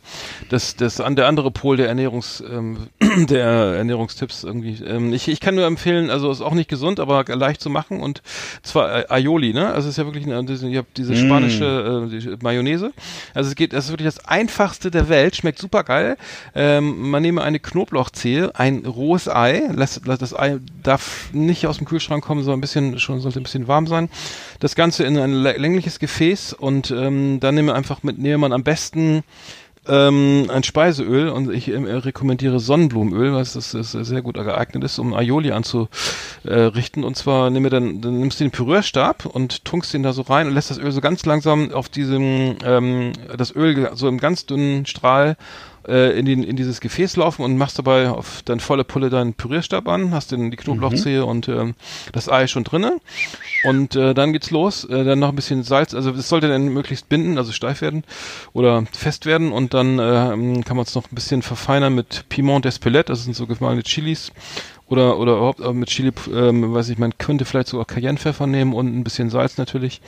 [0.50, 2.88] das das an der andere Pol der Ernährungs ähm,
[3.30, 4.84] der Ernährungstipps irgendwie.
[4.84, 8.02] Ähm, ich ich kann nur empfehlen, also ist auch nicht gesund, aber leicht zu machen
[8.02, 8.24] und
[8.64, 9.68] zwar äh, Aioli, ne?
[9.68, 11.18] Also es ist ja wirklich eine, ich hab diese mm.
[11.18, 12.94] spanische äh, die Mayonnaise.
[13.36, 16.18] Also es geht, das ist wirklich das einfachste der Welt, schmeckt super geil.
[16.56, 21.78] Ähm, man nehme eine Knoblauchzehe, ein rohes Ei, lässt, lässt das Ei darf nicht aus
[21.78, 24.10] dem Kühlschrank kommen haben, soll ein bisschen, schon sollte ein bisschen warm sein.
[24.60, 28.54] Das Ganze in ein längliches Gefäß und ähm, dann nehmen wir einfach mit, nehmen man
[28.54, 29.24] am besten
[29.88, 35.00] ähm, ein Speiseöl und ich äh, rekommendiere Sonnenblumenöl, was das, das sehr gut geeignet ist,
[35.00, 37.04] um Aioli anzurichten.
[37.04, 40.48] und zwar nimm dann, dann nimmst du den Pürierstab und tunkst den da so rein
[40.48, 44.46] und lässt das Öl so ganz langsam auf diesem, ähm, das Öl so im ganz
[44.46, 45.38] dünnen Strahl
[45.90, 49.34] äh, in, den, in dieses Gefäß laufen und machst dabei auf dann volle Pulle deinen
[49.34, 51.28] Pürierstab an, hast dann die Knoblauchzehe mhm.
[51.28, 51.76] und ähm,
[52.14, 53.02] das Ei schon drinnen
[53.64, 56.70] und äh, dann geht's los, äh, dann noch ein bisschen Salz, also es sollte dann
[56.70, 58.04] möglichst binden, also steif werden
[58.54, 59.52] oder fest werden.
[59.52, 63.36] Und dann äh, kann man es noch ein bisschen verfeinern mit Piment d'Espelette, das sind
[63.36, 64.32] so gemahlene Chilis
[64.90, 68.88] Oder, oder überhaupt mit Chili, ähm, weiß ich, man könnte vielleicht sogar Cayennepfeffer nehmen und
[68.88, 70.02] ein bisschen Salz natürlich.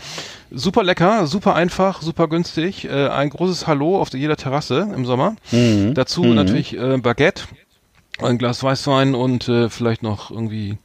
[0.49, 2.85] Super lecker, super einfach, super günstig.
[2.85, 5.35] Äh, ein großes Hallo auf jeder Terrasse im Sommer.
[5.51, 5.93] Mhm.
[5.93, 6.33] Dazu mhm.
[6.33, 7.43] natürlich äh, Baguette,
[8.19, 10.79] ein Glas Weißwein und äh, vielleicht noch irgendwie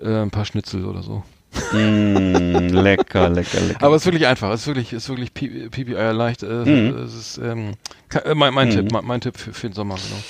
[0.00, 1.22] äh, ein paar Schnitzel oder so.
[1.72, 3.84] Mm, lecker, lecker, lecker.
[3.84, 4.52] Aber es ist wirklich einfach.
[4.52, 6.42] Es ist wirklich, ist wirklich eier leicht.
[6.42, 6.96] Äh, mm.
[7.04, 7.72] Es ist ähm,
[8.24, 8.70] äh, mein, mein mm.
[8.70, 10.22] Tipp, mein, mein, Tipp für, für den Sommer, genau.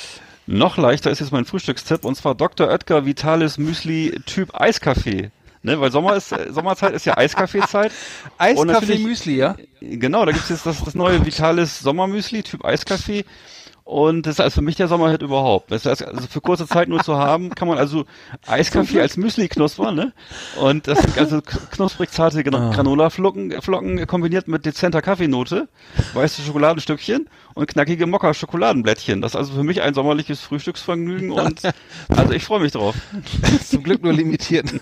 [0.51, 2.69] Noch leichter ist jetzt mein Frühstückstipp und zwar Dr.
[2.69, 5.31] Oetker Vitalis Müsli Typ Eiskaffee.
[5.63, 7.93] Ne, weil Sommer ist, äh, Sommerzeit ist ja Eiskaffeezeit.
[8.39, 9.57] Eiskaffee Müsli, ja?
[9.83, 13.27] Genau, da gibt's jetzt das, das neue Vitalis Sommermüsli Typ Eiskaffee.
[13.89, 15.73] Und das ist also für mich der Sommerhit überhaupt.
[15.73, 18.05] Das heißt, also für kurze Zeit nur zu haben, kann man also
[18.47, 20.13] Eiskaffee als Müsli knuspern, ne?
[20.61, 22.71] Und das sind also knusprig zarte ah.
[22.71, 25.69] Granola-Flocken Flocken kombiniert mit dezenter Kaffeenote,
[26.13, 29.23] weiße Schokoladenstückchen und knackige Mokka-Schokoladenblättchen.
[29.23, 31.63] Das ist also für mich ein sommerliches Frühstücksvergnügen und
[32.09, 32.95] also ich freue mich drauf.
[33.65, 34.71] Zum Glück nur limitiert.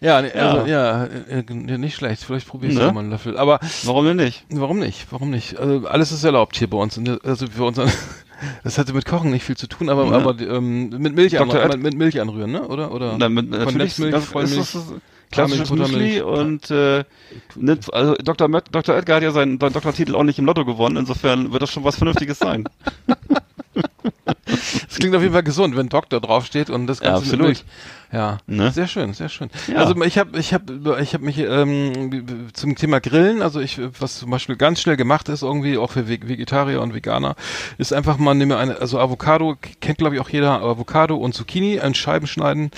[0.00, 2.24] Ja, also, ja, äh, äh, nicht schlecht.
[2.24, 2.92] Vielleicht probierst du ne?
[2.92, 3.36] mal einen Löffel.
[3.36, 4.46] Aber warum denn nicht?
[4.48, 5.06] Warum nicht?
[5.10, 5.58] Warum nicht?
[5.58, 6.98] Also, alles ist erlaubt hier bei uns.
[7.22, 7.80] Also für uns.
[8.64, 10.12] Das hatte mit Kochen nicht viel zu tun, aber, ja.
[10.12, 12.66] aber ähm, mit Milch anrühren, mit Milch anrühren, ne?
[12.66, 12.90] Oder?
[12.90, 13.16] Oder?
[13.18, 14.78] Na, mit, natürlich Milch, Vollmilch.
[15.30, 17.04] Klassisches Müsli und äh,
[17.92, 18.48] also Dr.
[18.48, 18.96] Dr.
[18.96, 21.84] Edgar hat ja seinen, seinen Doktortitel auch nicht im Lotto gewonnen, insofern wird das schon
[21.84, 22.64] was Vernünftiges sein.
[24.46, 27.64] das klingt auf jeden Fall gesund, wenn Doktor draufsteht und das Ganze ja, absolut.
[28.12, 28.72] Ja, ne?
[28.72, 29.50] sehr schön, sehr schön.
[29.68, 29.76] Ja.
[29.76, 34.18] Also ich habe ich habe ich habe mich ähm, zum Thema Grillen, also ich was
[34.18, 37.36] zum Beispiel ganz schnell gemacht ist irgendwie auch für Vegetarier und Veganer,
[37.78, 41.74] ist einfach mal nehme eine also Avocado kennt glaube ich auch jeder Avocado und Zucchini
[41.76, 42.72] in Scheiben schneiden,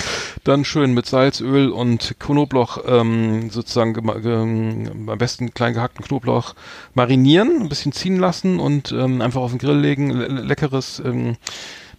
[0.44, 6.54] dann schön mit Salz, Öl und Knoblauch ähm, sozusagen am besten klein gehackten Knoblauch
[6.92, 11.36] marinieren, ein bisschen ziehen lassen und ähm, einfach auf den Grill legen, leckeres ähm,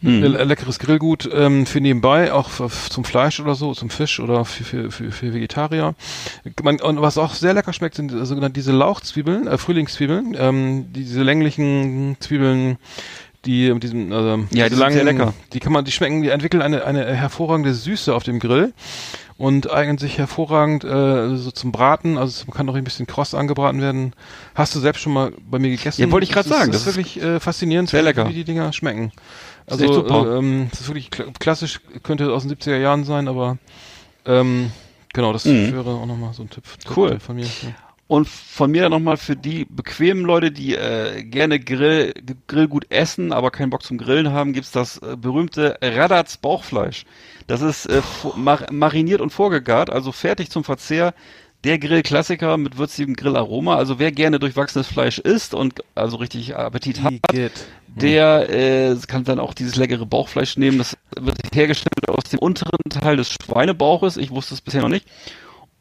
[0.03, 0.21] Mhm.
[0.21, 4.65] Leckeres Grillgut ähm, für nebenbei, auch für, zum Fleisch oder so, zum Fisch oder für,
[4.65, 5.95] für, für, für Vegetarier.
[6.61, 11.23] Man, und was auch sehr lecker schmeckt, sind sogenannte diese Lauchzwiebeln, äh, Frühlingszwiebeln, ähm, diese
[11.23, 12.77] länglichen Zwiebeln,
[13.45, 15.33] die mit diesem also ja, die langen, sehr lecker.
[15.53, 18.73] Die kann man, die schmecken, die entwickeln eine eine hervorragende Süße auf dem Grill
[19.43, 22.17] und eignen sich hervorragend äh, so zum Braten.
[22.17, 24.13] Also es kann auch ein bisschen kross angebraten werden.
[24.55, 26.01] Hast du selbst schon mal bei mir gegessen?
[26.01, 26.71] Ja, wollte ich gerade sagen.
[26.71, 28.29] Das, das ist wirklich äh, faszinierend, sehr lecker.
[28.29, 29.11] wie die Dinger schmecken.
[29.67, 33.27] Also das ist, äh, ähm, das ist wirklich klassisch, könnte aus den 70er Jahren sein,
[33.27, 33.57] aber
[34.25, 34.71] ähm,
[35.11, 35.73] genau, das mhm.
[35.73, 36.63] wäre auch nochmal so ein Tipp,
[36.95, 37.19] cool.
[37.19, 37.43] von mir.
[37.43, 37.75] Ja.
[38.07, 42.13] Und von mir dann nochmal für die bequemen Leute, die äh, gerne Grill,
[42.47, 47.05] Grillgut essen, aber keinen Bock zum Grillen haben, gibt's das äh, berühmte Radatz Bauchfleisch.
[47.47, 48.01] Das ist äh,
[48.35, 51.13] mar mariniert und vorgegart, also fertig zum Verzehr.
[51.63, 53.77] Der Grillklassiker mit würzigem Grillaroma.
[53.77, 57.13] Also wer gerne durchwachsenes Fleisch isst und also richtig Appetit hat,
[57.87, 60.77] der äh, kann dann auch dieses leckere Bauchfleisch nehmen.
[60.77, 64.17] Das wird hergestellt aus dem unteren Teil des Schweinebauches.
[64.17, 65.07] Ich wusste es bisher noch nicht.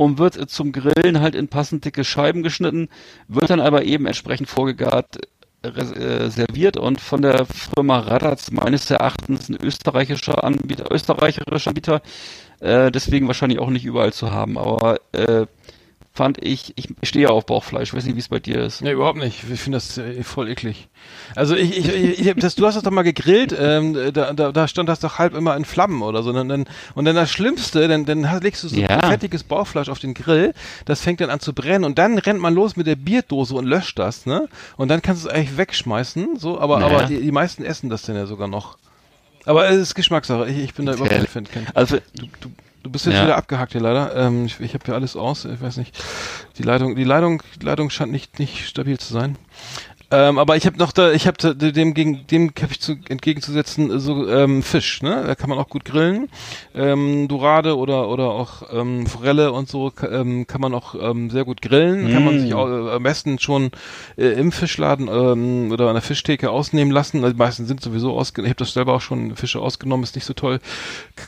[0.03, 2.89] Und wird zum Grillen halt in passend dicke Scheiben geschnitten,
[3.29, 5.21] wird dann aber eben entsprechend vorgegart
[5.63, 12.03] äh, serviert und von der Firma Radatz meines Erachtens ein österreichischer Anbieter, österreicherischer Anbieter,
[12.59, 15.47] äh, deswegen wahrscheinlich auch nicht überall zu haben, aber äh,
[16.15, 18.83] fand ich, ich stehe auf Bauchfleisch, ich weiß nicht, wie es bei dir ist.
[18.83, 19.43] Nee, überhaupt nicht.
[19.51, 20.89] Ich finde das äh, voll eklig.
[21.35, 24.69] Also ich, ich, ich das, du hast das doch mal gegrillt, ähm, da, da, da
[24.69, 26.31] stand das doch halb immer in Flammen oder so.
[26.31, 29.09] Und dann, und dann das Schlimmste, dann, dann legst du so ja.
[29.09, 30.53] fettiges Bauchfleisch auf den Grill,
[30.85, 33.65] das fängt dann an zu brennen und dann rennt man los mit der Bierdose und
[33.65, 34.49] löscht das, ne?
[34.77, 36.95] Und dann kannst du es eigentlich wegschmeißen, so, aber, naja.
[36.95, 38.77] aber die, die meisten essen das denn ja sogar noch.
[39.45, 40.49] Aber es ist Geschmackssache.
[40.49, 41.47] Ich, ich bin da überhaupt kein Fan.
[41.75, 42.51] Also du, du,
[42.83, 43.25] Du bist jetzt ja.
[43.25, 44.15] wieder abgehakt hier leider.
[44.17, 45.45] Ähm, ich ich habe hier alles aus.
[45.45, 45.97] Ich weiß nicht.
[46.59, 49.37] Die Leitung, die Leitung, die Leitung scheint nicht nicht stabil zu sein.
[50.13, 53.99] Ähm, aber ich habe noch da, ich habe dem gegen dem habe ich zu, entgegenzusetzen
[53.99, 55.25] so ähm, Fisch, ne?
[55.27, 56.29] Da kann man auch gut grillen.
[56.75, 61.47] Ähm, Dorade oder oder auch ähm, Forelle und so ähm, kann man auch ähm, sehr
[61.47, 62.11] gut grillen.
[62.11, 62.13] Mm.
[62.13, 63.71] Kann man sich auch, äh, am besten schon
[64.19, 67.25] äh, im Fischladen ähm, oder an der Fischtheke ausnehmen lassen.
[67.25, 68.49] Also die meisten sind sowieso ausgenommen.
[68.49, 70.61] Ich habe das selber auch schon Fische ausgenommen, ist nicht so toll.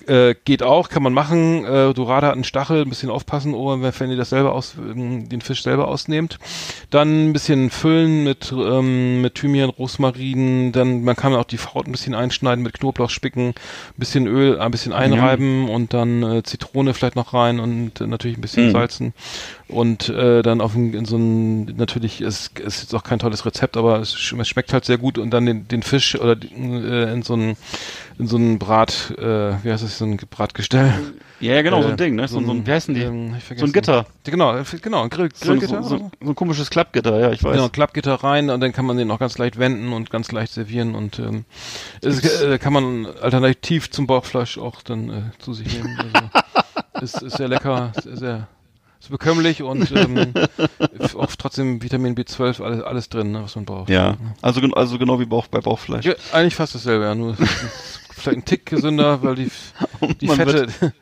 [0.06, 1.64] Äh, geht auch, kann man machen.
[1.64, 5.26] Äh, Dorade hat einen Stachel, ein bisschen aufpassen, oh, wenn ihr das selber aus, ähm,
[5.30, 6.38] den Fisch selber ausnehmt.
[6.90, 11.58] Dann ein bisschen füllen mit äh, ähm, mit Thymian, Rosmarin, dann man kann auch die
[11.58, 13.54] Haut ein bisschen einschneiden, mit Knoblauch spicken, ein
[13.96, 15.74] bisschen Öl, ein bisschen einreiben ja.
[15.74, 18.72] und dann äh, Zitrone vielleicht noch rein und äh, natürlich ein bisschen mhm.
[18.72, 19.14] salzen
[19.68, 23.46] und äh, dann auf ein, in so ein natürlich es ist jetzt auch kein tolles
[23.46, 27.12] Rezept, aber es, es, schmeckt halt sehr gut und dann den, den Fisch oder äh,
[27.12, 27.56] in so ein
[28.18, 30.92] in so ein Brat, äh, wie heißt das, so ein Bratgestell.
[31.40, 32.28] Ja, ja genau, äh, so ein Ding, ne?
[32.28, 33.02] So, so ein, wie heißen die?
[33.02, 34.06] Ähm, so ein Gitter.
[34.24, 35.82] Genau, genau, ein Grill, Grillgitter.
[35.82, 37.52] So, so, so, ein komisches Klappgitter, ja, ich weiß.
[37.52, 40.52] Genau, Klappgitter rein und dann kann man den auch ganz leicht wenden und ganz leicht
[40.52, 41.44] servieren und ähm,
[42.00, 45.98] es, äh, kann man alternativ zum Bauchfleisch auch dann äh, zu sich nehmen.
[45.98, 48.48] Also, ist, ist sehr lecker, sehr, sehr
[49.04, 50.32] ist bekömmlich und ähm,
[51.14, 53.90] auch trotzdem Vitamin B12, alles, alles drin, ne, was man braucht.
[53.90, 56.04] Ja, also, also genau wie Bauch, bei Bauchfleisch.
[56.04, 57.36] Ja, eigentlich fast dasselbe, ja, nur
[58.10, 59.50] vielleicht ein Tick gesünder, weil die,
[60.20, 60.52] die Fette...
[60.54, 60.94] Wird,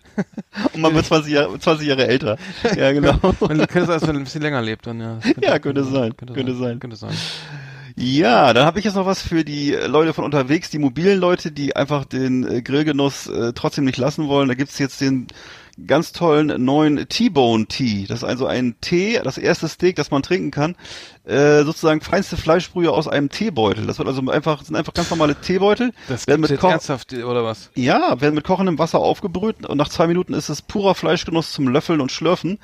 [0.75, 2.37] und man wird 20 Jahre, 20 Jahre älter.
[2.77, 3.19] Ja, genau.
[3.41, 5.19] man könnte es, als man ein bisschen länger lebt dann, ja.
[5.23, 6.17] Könnte, ja, könnte, sein.
[6.17, 6.63] Könnte, könnte sein.
[6.63, 6.81] sein.
[6.81, 7.15] Könnte sein.
[7.97, 11.53] Ja, dann habe ich jetzt noch was für die Leute von unterwegs, die mobilen Leute,
[11.53, 14.49] die einfach den äh, Grillgenuss äh, trotzdem nicht lassen wollen.
[14.49, 15.29] Da gibt's jetzt den
[15.87, 18.07] ganz tollen neuen T-Bone Tea.
[18.07, 20.77] Das ist also ein Tee, das erste Steak, das man trinken kann.
[21.25, 23.87] Äh, sozusagen feinste Fleischbrühe aus einem Teebeutel.
[23.87, 25.93] Das wird also einfach, sind einfach ganz normale Teebeutel.
[26.09, 27.71] Das werden mit jetzt ernsthaft, oder was?
[27.75, 31.69] Ja, werden mit kochendem Wasser aufgebrüht und nach zwei Minuten ist es purer Fleischgenuss zum
[31.69, 32.59] Löffeln und Schlürfen.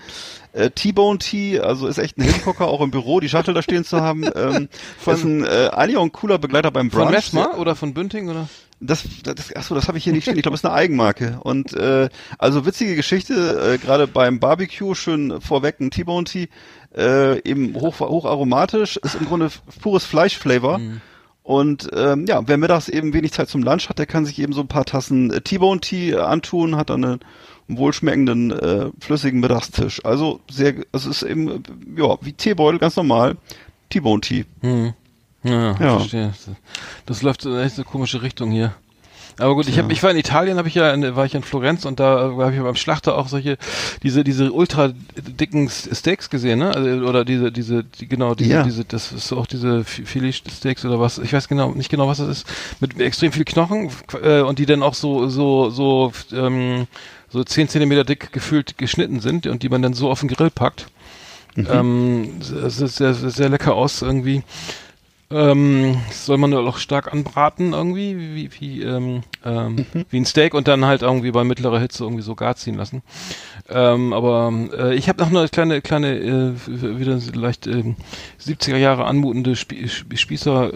[0.53, 3.85] Äh, T-Bone Tea, also ist echt ein Hingucker, auch im Büro, die Shuttle da stehen
[3.85, 4.25] zu haben.
[4.35, 7.05] Ähm, von, ist ein, äh, eigentlich auch ein cooler Begleiter beim Brunch.
[7.05, 8.49] Von Messmer oder von Bünding oder?
[8.81, 10.37] Das, das, achso, das habe ich hier nicht stehen.
[10.37, 11.41] Ich glaube, es ist eine Eigenmarke.
[11.43, 12.09] Und äh,
[12.39, 16.49] also witzige Geschichte, äh, gerade beim Barbecue schön vorweg ein T-Bone Tea,
[16.97, 19.51] äh, eben hoch, hoch aromatisch, ist im Grunde
[19.83, 20.79] pures Fleischflavor.
[20.79, 21.01] Mhm.
[21.43, 24.53] Und ähm, ja, wer mittags eben wenig Zeit zum Lunch hat, der kann sich eben
[24.53, 27.21] so ein paar Tassen äh, T-Bone Tea antun, hat dann einen,
[27.69, 30.05] wohlschmeckenden äh, flüssigen Mittagstisch.
[30.05, 31.63] Also sehr, also es ist eben
[31.97, 33.37] ja wie Teebeutel ganz normal
[33.91, 34.45] T-Bone Tea.
[34.63, 34.95] Mhm.
[35.43, 35.99] Ja, ja.
[35.99, 36.33] verstehe.
[37.07, 38.75] Das läuft in echt eine komische Richtung hier.
[39.41, 39.85] Aber gut, ich ja.
[39.85, 42.33] habe, ich war in Italien, habe ich ja, in, war ich in Florenz und da
[42.37, 43.57] habe ich beim Schlachter auch solche
[44.03, 46.75] diese diese ultra dicken Steaks gesehen, ne?
[46.75, 48.63] Also, oder diese diese die, genau diese ja.
[48.65, 51.19] diese das ist auch diese Filet Steaks oder was?
[51.19, 52.47] Ich weiß genau nicht genau was das ist
[52.81, 53.91] mit extrem viel Knochen
[54.23, 56.89] äh, und die dann auch so so so ähm,
[57.31, 60.51] so zehn Zentimeter dick gefühlt geschnitten sind und die man dann so auf den Grill
[60.51, 60.89] packt.
[61.55, 61.69] Mhm.
[61.71, 64.43] Ähm, es ist sehr, sehr lecker aus irgendwie.
[65.31, 70.07] Ähm, soll man auch stark anbraten irgendwie, wie, wie, ähm, ähm, mhm.
[70.09, 73.03] wie ein Steak und dann halt irgendwie bei mittlerer Hitze irgendwie so gar ziehen lassen.
[73.71, 77.95] Ähm, aber äh, ich habe noch eine kleine, kleine, äh, wieder leicht äh,
[78.41, 80.73] 70er Jahre anmutende Spie Spießer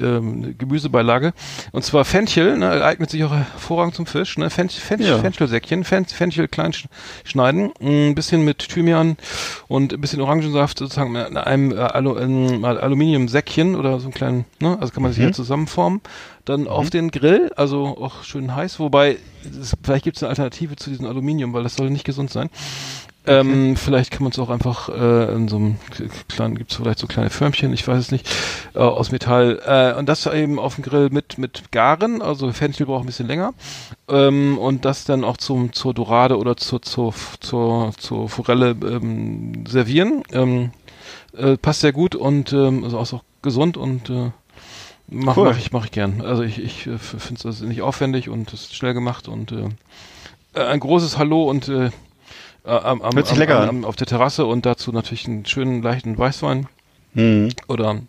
[0.00, 1.32] äh, äh, Gemüsebeilage.
[1.70, 4.38] Und zwar Fenchel, ne, eignet sich auch hervorragend zum Fisch.
[4.38, 4.50] Ne?
[4.50, 5.18] Fench, Fench, ja.
[5.18, 6.72] Fenchelsäckchen, Fen Fenchel klein
[7.24, 9.16] schneiden, ein bisschen mit Thymian
[9.68, 14.76] und ein bisschen Orangensaft sozusagen in einem äh, Alu Aluminiumsäckchen oder so einen kleinen, ne?
[14.80, 15.26] Also kann man sich mhm.
[15.26, 16.00] hier zusammenformen.
[16.46, 16.68] Dann mhm.
[16.68, 20.90] auf den Grill, also auch schön heiß, wobei das, vielleicht gibt es eine Alternative zu
[20.90, 22.48] diesem Aluminium, weil das soll nicht gesund sein.
[23.24, 23.40] Okay.
[23.40, 25.78] Ähm, vielleicht kann man es auch einfach äh, in so einem
[26.28, 28.30] kleinen, gibt es vielleicht so kleine Förmchen, ich weiß es nicht,
[28.74, 29.60] äh, aus Metall.
[29.66, 33.26] Äh, und das eben auf dem Grill mit mit Garen, also Fenchel braucht ein bisschen
[33.26, 33.52] länger.
[34.08, 39.64] Ähm, und das dann auch zum zur Dorade oder zur zur zur, zur Forelle ähm,
[39.66, 40.22] servieren.
[40.32, 40.70] Ähm,
[41.36, 44.08] äh, passt sehr gut und ähm, also auch gesund und
[45.08, 45.48] mache cool.
[45.48, 46.20] mach ich, mach ich gern.
[46.22, 49.68] Also ich, ich äh, finde es nicht aufwendig und es ist schnell gemacht und äh,
[50.54, 51.90] äh, ein großes Hallo und äh,
[52.64, 55.82] am, am, Hört sich lecker am, am, auf der Terrasse und dazu natürlich einen schönen
[55.82, 56.66] leichten Weißwein
[57.14, 57.50] mhm.
[57.68, 58.00] oder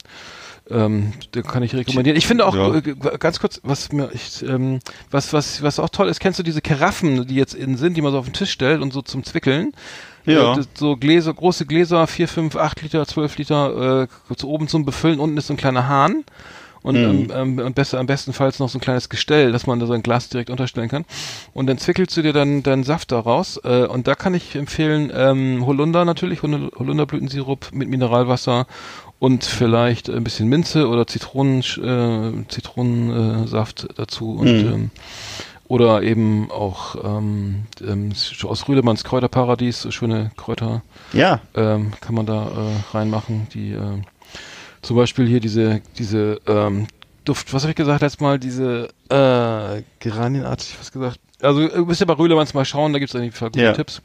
[0.70, 2.18] ähm, den kann ich rekommendieren.
[2.18, 2.76] Ich finde auch ja.
[2.76, 4.80] äh, ganz kurz, was mir ich, ähm,
[5.12, 8.02] was was was auch toll ist, kennst du diese Karaffen, die jetzt in sind, die
[8.02, 9.74] man so auf den Tisch stellt und so zum Zwickeln?
[10.26, 10.60] Ja.
[10.74, 15.22] so Gläser, große Gläser, 4, 5, 8 Liter, 12 Liter, äh, zu oben zum Befüllen,
[15.22, 16.26] unten ist so ein kleiner Hahn.
[16.88, 17.32] Und mhm.
[17.36, 20.04] ähm, ähm, besser, am bestenfalls noch so ein kleines Gestell, dass man da so ein
[20.04, 21.04] Glas direkt unterstellen kann.
[21.54, 23.60] Und dann zwickelst du dir dann deinen Saft daraus.
[23.66, 28.68] Äh, und da kann ich empfehlen, ähm, Holunder natürlich, Holunderblütensirup mit Mineralwasser
[29.20, 34.38] und vielleicht ein bisschen Minze oder Zitronen, äh, Zitronensaft dazu.
[34.38, 34.74] Und mhm.
[34.74, 34.92] ähm,
[35.68, 38.14] oder eben auch ähm, ähm,
[38.44, 40.84] aus Rüdemanns Kräuterparadies, schöne Kräuter.
[41.12, 41.42] Ja.
[41.54, 43.48] Ähm, kann man da äh, reinmachen.
[43.54, 44.02] Die äh,
[44.88, 46.88] zum Beispiel hier diese, diese ähm,
[47.26, 51.20] Duft, was habe ich gesagt letztes Mal, diese äh, Geranienart, was gesagt.
[51.42, 53.74] Also du bist ja bei Rühlemanns mal schauen, da gibt es eigentlich gute ja.
[53.74, 54.02] Tipps.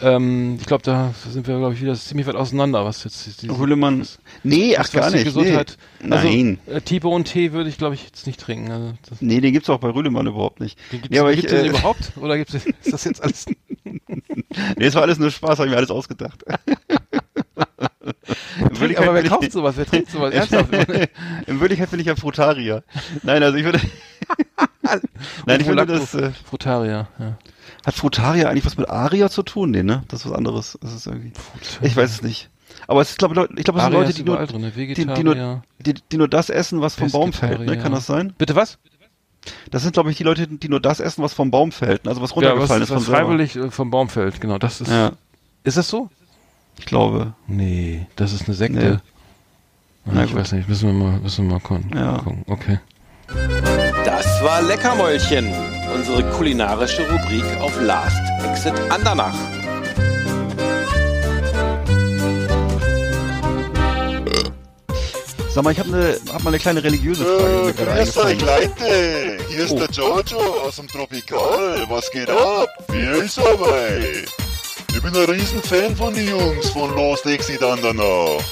[0.00, 3.58] Ähm, ich glaube, da sind wir, glaube ich, wieder ziemlich weit auseinander, was jetzt diese,
[3.58, 4.00] Rühlemann.
[4.00, 5.24] Das, nee, ach gar nicht.
[5.24, 5.78] Gesundheit.
[6.00, 6.12] Nee.
[6.12, 6.58] Also, Nein.
[6.66, 8.70] Äh, T-Bone Tee würde ich, glaube ich, jetzt nicht trinken.
[8.70, 10.78] Also, das nee, den gibt's auch bei Rühlemann überhaupt nicht.
[10.92, 12.12] Den gibt's, ja, gibt's äh, den überhaupt?
[12.20, 13.46] Oder gibt's, ist das jetzt alles?
[13.84, 13.96] nee,
[14.78, 16.44] es war alles nur Spaß, habe ich mir alles ausgedacht.
[18.96, 19.76] Aber wer kauft sowas?
[19.76, 20.34] Wer trinkt sowas?
[20.34, 20.72] Ernsthaft?
[21.46, 22.82] In Wirklichkeit bin ich ja Frutaria.
[23.22, 23.80] Nein, also ich würde.
[25.46, 26.14] Nein, ich würde das.
[26.14, 27.38] Äh, Frutaria, ja.
[27.84, 29.70] Hat Frutaria eigentlich was mit Aria zu tun?
[29.70, 30.04] Nee, ne?
[30.08, 30.78] Das ist was anderes.
[30.80, 31.32] Das ist irgendwie.
[31.82, 32.50] Ich weiß es nicht.
[32.86, 35.62] Aber es ist, glaube ich, glaube, es sind Leute, die nur, drin, die, die, nur,
[35.78, 37.78] die, die nur das essen, was vom Baum fällt, ne?
[37.78, 38.34] Kann das sein?
[38.36, 38.78] Bitte was?
[39.70, 42.22] Das sind, glaube ich, die Leute, die nur das essen, was vom Baum fällt, also
[42.22, 43.08] was runtergefallen ja, was, ist.
[43.08, 43.56] Was freiwillig.
[43.56, 44.58] Äh, vom Baum fällt, genau.
[44.58, 44.90] Das ist.
[44.90, 45.12] Ja.
[45.64, 46.10] Ist das so?
[46.78, 47.34] Ich glaube.
[47.46, 49.00] Nee, das ist eine Sekte.
[50.04, 50.12] Nee.
[50.12, 50.40] Na, ich gut.
[50.40, 51.90] weiß nicht, müssen wir mal, müssen wir mal gucken.
[51.94, 52.18] Ja.
[52.18, 52.44] gucken.
[52.46, 52.78] Okay.
[54.04, 55.50] Das war Leckermäulchen,
[55.94, 59.34] unsere kulinarische Rubrik auf Last Exit Andernach.
[65.54, 67.68] Sag mal, ich habe ne, hab mal eine kleine religiöse Frage.
[67.68, 69.38] Äh, grüß euch, Leute.
[69.48, 69.78] Hier ist oh.
[69.78, 71.86] der Giorgio aus dem Tropikal.
[71.88, 72.68] Was geht ab?
[72.88, 74.24] Wie ist dabei?
[74.94, 78.42] Ich bin ein Riesenfan von den Jungs von Lost Exit Andernach.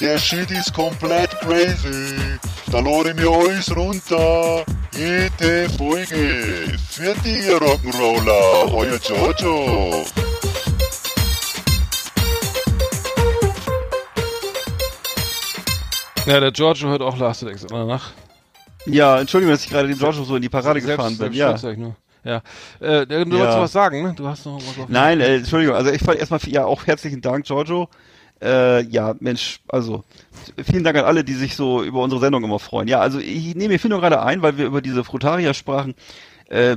[0.00, 2.38] Der Shit ist komplett crazy.
[2.70, 4.64] Da lade ich mir alles runter.
[4.94, 6.76] Jede Folge.
[6.90, 8.72] Für die Rock'n'Roller.
[8.74, 10.04] Euer Giorgio.
[16.26, 18.12] Ja, der Giorgio hört auch Last Exit nach.
[18.84, 21.32] Ja, Entschuldigung, dass ich gerade den Giorgio so in die Parade selbst, gefahren bin.
[21.32, 21.56] Ja.
[21.76, 21.96] Nur.
[22.24, 22.42] Ja.
[22.80, 23.30] Äh, du ja.
[23.30, 24.14] wolltest was sagen, ne?
[24.16, 27.20] Du hast noch was auf Nein, äh, Entschuldigung, also ich fand erstmal ja auch herzlichen
[27.20, 27.88] Dank, Giorgio.
[28.40, 30.02] Äh, ja, Mensch, also
[30.64, 32.88] vielen Dank an alle, die sich so über unsere Sendung immer freuen.
[32.88, 35.94] Ja, also ich nehme mir viel nur gerade ein, weil wir über diese Frutaria sprachen.
[36.48, 36.76] Äh,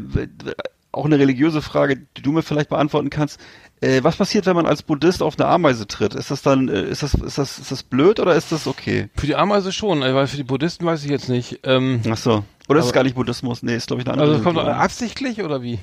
[0.91, 3.39] auch eine religiöse Frage, die du mir vielleicht beantworten kannst.
[3.81, 6.15] Äh, was passiert, wenn man als Buddhist auf eine Ameise tritt?
[6.15, 9.09] Ist das dann, äh, ist das, ist das, ist das blöd oder ist das okay?
[9.15, 11.59] Für die Ameise schon, äh, weil für die Buddhisten weiß ich jetzt nicht.
[11.63, 12.43] Ähm, Ach so.
[12.68, 13.63] Oder ist es gar nicht Buddhismus?
[13.63, 14.38] Nee, ist glaube ich eine andere.
[14.38, 15.80] Also kommt absichtlich oder wie?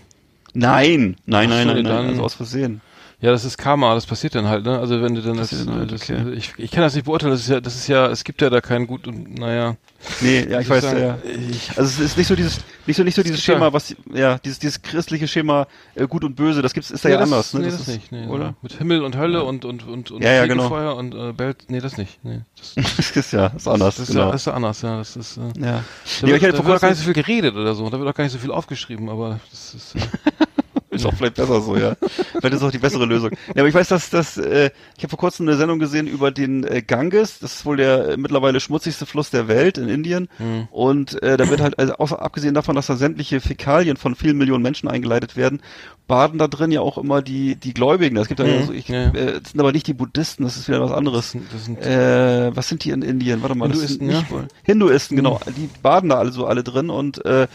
[0.55, 2.81] Nein, nein, nein, nein, nein, also aus Versehen.
[3.23, 4.81] Ja, das ist Karma, das passiert dann halt, ne?
[4.81, 6.33] Also wenn du dann das, das, halt, das okay.
[6.33, 8.51] ich, ich kann das nicht beurteilen, das ist ja, das ist ja, es gibt ja
[8.51, 9.77] da kein gut und naja.
[10.21, 11.19] Nee, ja, ich weiß, sagen, ja.
[11.25, 13.73] Ich, also es ist nicht so dieses, nicht so, nicht so dieses Schema, ja.
[13.73, 17.15] was, ja, dieses, dieses christliche Schema, äh, gut und böse, das gibt's, ist da nee,
[17.15, 17.61] ja das, anders, ne?
[17.61, 18.57] Nee, das, das ist, nicht, nee, oder?
[18.61, 19.45] Mit Himmel und Hölle ja.
[19.45, 20.69] und, und, und, und ja, ja, genau.
[20.69, 22.41] Feuer und, äh, Welt, nee, das nicht, nee.
[22.59, 24.21] Das, das ist ja, das ist anders, das, genau.
[24.21, 25.51] ist ja, das ist ja anders, ja, das ist, äh, ja.
[25.55, 25.83] Da
[26.23, 28.09] nee, wird, ich da wird auch gar nicht so viel geredet oder so, da wird
[28.09, 30.01] auch gar nicht so viel aufgeschrieben, aber das ist, äh,
[30.93, 31.97] Ist auch vielleicht besser so, ja.
[32.33, 33.31] vielleicht ist auch die bessere Lösung.
[33.55, 36.31] Ja, aber ich weiß, dass dass äh, ich habe vor kurzem eine Sendung gesehen über
[36.31, 37.39] den äh, Ganges.
[37.39, 40.29] Das ist wohl der äh, mittlerweile schmutzigste Fluss der Welt in Indien.
[40.39, 40.69] Mhm.
[40.71, 44.37] Und äh, da wird halt, also außer abgesehen davon, dass da sämtliche Fäkalien von vielen
[44.37, 45.63] Millionen Menschen eingeleitet werden,
[46.07, 48.17] baden da drin ja auch immer die die Gläubigen.
[48.17, 48.51] Das gibt da mhm.
[48.51, 49.15] ja so, ich, ja.
[49.15, 50.45] Äh, das sind aber nicht die Buddhisten.
[50.45, 51.35] Das ist wieder was anderes.
[51.53, 53.41] Das sind, äh, was sind die in Indien?
[53.41, 54.49] Warte mal, Hinduisten, das sind nicht, ja.
[54.63, 55.41] Hinduisten, genau.
[55.47, 55.55] Mhm.
[55.55, 57.49] Die baden da also alle drin und äh,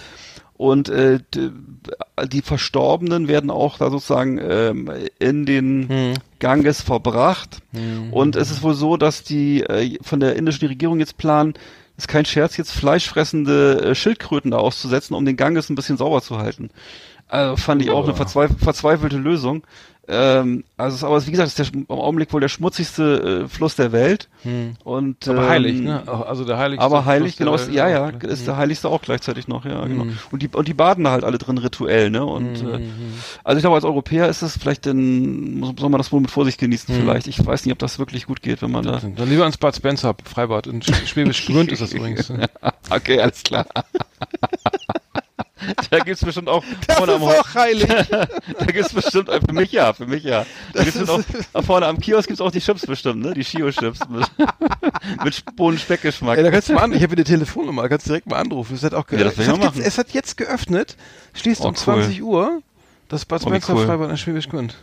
[0.57, 1.19] und äh,
[2.27, 6.13] die Verstorbenen werden auch da sozusagen ähm, in den hm.
[6.39, 7.59] Ganges verbracht.
[7.73, 8.11] Hm.
[8.11, 11.53] Und es ist wohl so, dass die äh, von der indischen Regierung jetzt planen,
[11.95, 16.21] ist kein Scherz, jetzt fleischfressende äh, Schildkröten da auszusetzen, um den Ganges ein bisschen sauber
[16.21, 16.71] zu halten.
[17.27, 19.63] Also fand ich auch eine verzweif verzweifelte Lösung.
[20.09, 23.91] Ähm, also, aber wie gesagt, ist der, im Augenblick wohl der schmutzigste äh, Fluss der
[23.91, 24.29] Welt.
[24.43, 24.75] Hm.
[24.85, 26.03] Und, aber ähm, heilig, ne?
[26.07, 26.85] Also der heiligste.
[26.85, 27.55] Aber heilig, Fluss genau.
[27.55, 28.17] Ist, ja, ja, ne?
[28.27, 28.61] ist der hm.
[28.61, 30.05] heiligste auch gleichzeitig noch, ja, genau.
[30.05, 30.17] Hm.
[30.31, 32.25] Und die, und die baden da halt alle drin rituell, ne?
[32.25, 32.73] Und, hm.
[32.73, 32.79] äh,
[33.43, 36.57] also ich glaube, als Europäer ist es vielleicht denn, soll man das wohl mit Vorsicht
[36.57, 37.01] genießen hm.
[37.01, 37.27] vielleicht.
[37.27, 39.01] Ich weiß nicht, ob das wirklich gut geht, wenn man da.
[39.01, 40.67] Dann lieber ins Bad Spencer, Freibad.
[40.67, 42.31] In Schwäbisch Gmünd ist das übrigens.
[42.89, 43.65] okay, alles klar.
[45.89, 47.87] da gibt's bestimmt auch das vorne ist am auch heilig.
[48.09, 50.45] da gibt's bestimmt für mich ja, für mich ja.
[50.73, 53.33] Da gibt's auch vorne am Kiosk gibt's auch die Chips bestimmt, ne?
[53.33, 54.29] Die Shio Chips mit,
[55.23, 56.37] mit Bohnen-Speckgeschmack.
[56.37, 58.39] Ja, da kannst du mal an, ich habe eine Telefonnummer, da kannst du direkt mal
[58.39, 58.75] anrufen.
[58.75, 60.97] Es hat auch ja, das es, hat jetzt, es hat jetzt geöffnet,
[61.33, 61.77] schließt oh, um cool.
[61.77, 62.61] 20 Uhr.
[63.09, 63.85] Das Bad Spencer oh, cool.
[63.85, 64.75] Freibad in Schwäbisch Gmünd.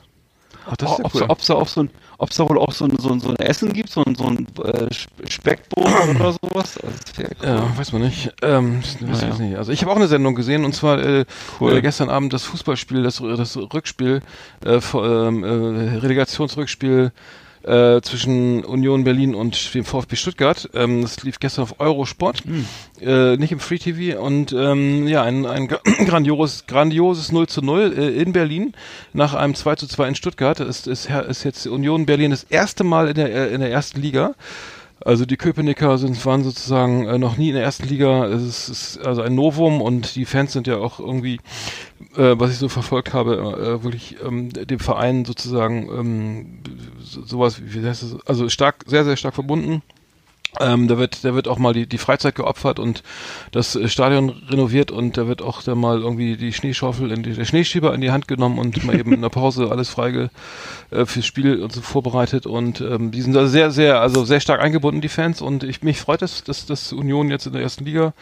[0.66, 1.22] Ach, das ist ja cool.
[1.28, 3.20] Ob es da auch so ein, ob es da wohl auch so ein, so ein,
[3.20, 4.88] so ein Essen gibt, so ein, so ein äh,
[5.28, 6.78] Speckbohnen oder sowas?
[6.78, 7.28] Also cool.
[7.42, 8.32] Ja, weiß man nicht.
[8.42, 9.56] Ähm, weiß ja, nicht.
[9.56, 11.24] Also ich habe auch eine Sendung gesehen und zwar äh,
[11.60, 11.76] cool.
[11.76, 14.22] äh, gestern Abend das Fußballspiel, das, das Rückspiel,
[14.64, 17.12] äh, ähm, äh, Relegationsrückspiel
[17.64, 20.68] äh, zwischen Union Berlin und dem VfB Stuttgart.
[20.74, 22.66] Ähm, das lief gestern auf Eurosport, mhm.
[23.00, 25.68] äh, nicht im Free TV und ähm, ja, ein, ein
[26.06, 28.74] grandioses, grandioses 0 zu 0 äh, in Berlin
[29.12, 30.60] nach einem 2 zu 2 in Stuttgart.
[30.60, 34.00] Ist, ist, ist jetzt Union Berlin das erste Mal in der, äh, in der ersten
[34.00, 34.34] Liga.
[35.04, 38.24] Also die Köpenicker sind, waren sozusagen äh, noch nie in der ersten Liga.
[38.26, 41.40] Es ist also ein Novum und die Fans sind ja auch irgendwie,
[42.16, 46.58] äh, was ich so verfolgt habe, äh, wirklich ähm, dem Verein sozusagen ähm,
[47.00, 49.82] sowas, wie heißt das, also stark, sehr, sehr stark verbunden.
[50.60, 53.02] Ähm, da wird, da wird auch mal die, die Freizeit geopfert und
[53.50, 57.32] das äh, Stadion renoviert und da wird auch da mal irgendwie die Schneeschaufel, in die,
[57.32, 60.30] der Schneeschieber in die Hand genommen und mal eben in der Pause alles freige
[60.90, 64.40] äh, fürs Spiel und so vorbereitet und ähm, die sind da sehr, sehr, also sehr
[64.40, 67.62] stark eingebunden, die Fans und ich, mich freut es, dass, dass Union jetzt in der
[67.62, 68.12] ersten Liga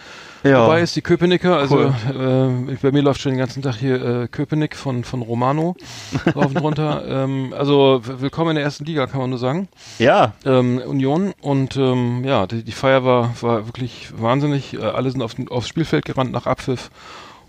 [0.42, 0.62] ja.
[0.62, 2.70] dabei ist, die Köpenicker, also cool.
[2.70, 5.76] äh, bei mir läuft schon den ganzen Tag hier äh, Köpenick von, von Romano
[6.34, 9.68] rauf und runter, ähm, also willkommen in der ersten Liga, kann man nur sagen.
[9.98, 10.32] Ja.
[10.44, 14.74] Ähm, Union und ähm, ähm, ja, die, die Feier war, war wirklich wahnsinnig.
[14.74, 16.90] Äh, alle sind auf den, aufs Spielfeld gerannt nach Abpfiff.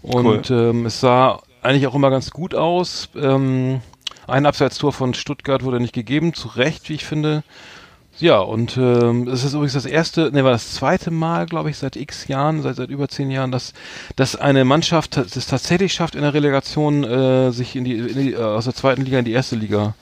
[0.01, 0.69] Und cool.
[0.69, 3.09] ähm, es sah eigentlich auch immer ganz gut aus.
[3.15, 3.81] Ähm,
[4.27, 7.43] ein Abseitstor von Stuttgart wurde nicht gegeben, zu Recht, wie ich finde.
[8.19, 11.77] Ja, und ähm, es ist übrigens das erste, ne, war das zweite Mal, glaube ich,
[11.77, 13.73] seit x Jahren, seit, seit über zehn Jahren, dass,
[14.15, 18.33] dass eine Mannschaft es tatsächlich schafft, in der Relegation äh, sich in die, in die,
[18.33, 19.95] äh, aus der zweiten Liga in die erste Liga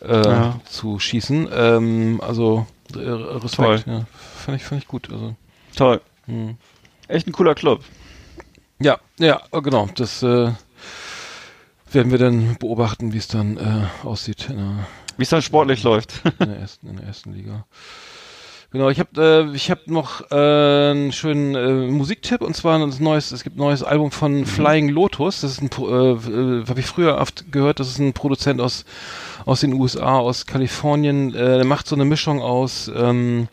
[0.00, 0.60] äh, ja.
[0.68, 1.48] zu schießen.
[1.52, 3.82] Ähm, also äh, Respekt, Toll.
[3.86, 4.06] ja.
[4.36, 5.10] Fand ich, fand ich gut.
[5.12, 5.36] Also.
[5.76, 6.00] Toll.
[6.26, 6.56] Hm.
[7.08, 7.84] Echt ein cooler Club.
[8.80, 9.88] Ja, ja, genau.
[9.94, 10.50] Das äh,
[11.92, 14.48] werden wir dann beobachten, wie es dann äh, aussieht.
[15.20, 16.22] Wie es dann sportlich läuft.
[16.38, 17.66] in, der ersten, in der ersten Liga.
[18.70, 22.90] Genau, ich habe äh, ich habe noch äh, einen schönen äh, Musiktipp und zwar ein
[23.00, 24.46] neues es gibt ein neues Album von mhm.
[24.46, 28.14] Flying Lotus, das ist ein äh, äh habe ich früher oft gehört, das ist ein
[28.14, 28.86] Produzent aus
[29.44, 33.48] aus den USA, aus Kalifornien, äh, der macht so eine Mischung aus ähm,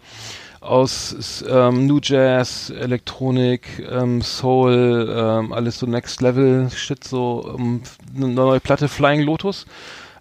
[0.61, 7.81] aus ähm, New Jazz, Elektronik, ähm, Soul, ähm, alles so Next Level Shit, so ähm,
[8.15, 9.65] eine neue Platte Flying Lotus.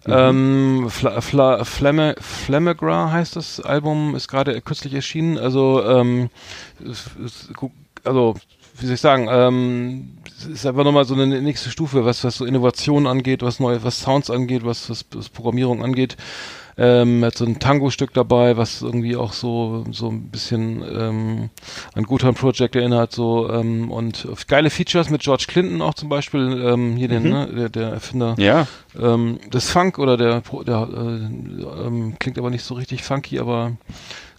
[0.07, 0.13] Mhm.
[0.13, 5.37] Ähm, Fla Fla Flemme, Flammegra heißt das Album, ist gerade kürzlich erschienen.
[5.37, 6.29] Also, ähm,
[8.03, 8.35] also
[8.79, 10.17] wie soll ich sagen, ähm,
[10.51, 13.99] ist einfach nochmal so eine nächste Stufe, was, was so Innovation angeht, was neue, was
[13.99, 16.15] Sounds angeht, was, was, was Programmierung angeht.
[16.77, 21.49] Ähm, hat so ein Tango-Stück dabei, was irgendwie auch so so ein bisschen ähm,
[21.95, 26.61] an Gutham Project erinnert, so ähm, und geile Features mit George Clinton auch zum Beispiel,
[26.63, 27.29] ähm, hier den, mhm.
[27.29, 28.67] ne, der, der Erfinder ja.
[28.99, 33.73] ähm, des Funk oder der, der äh, ähm, klingt aber nicht so richtig funky, aber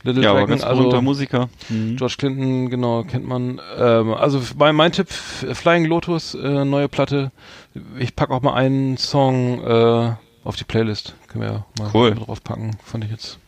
[0.04, 1.48] Little ja, Dragon, also Musiker.
[1.68, 1.96] Mhm.
[1.96, 3.60] George Clinton, genau, kennt man.
[3.76, 7.32] Ähm, also mein, mein Tipp, Flying Lotus, äh, neue Platte.
[7.98, 10.12] Ich pack auch mal einen Song äh,
[10.44, 11.14] auf die Playlist.
[11.28, 12.14] Können wir ja mal cool.
[12.14, 12.78] drauf packen.
[12.82, 13.38] Fand ich jetzt.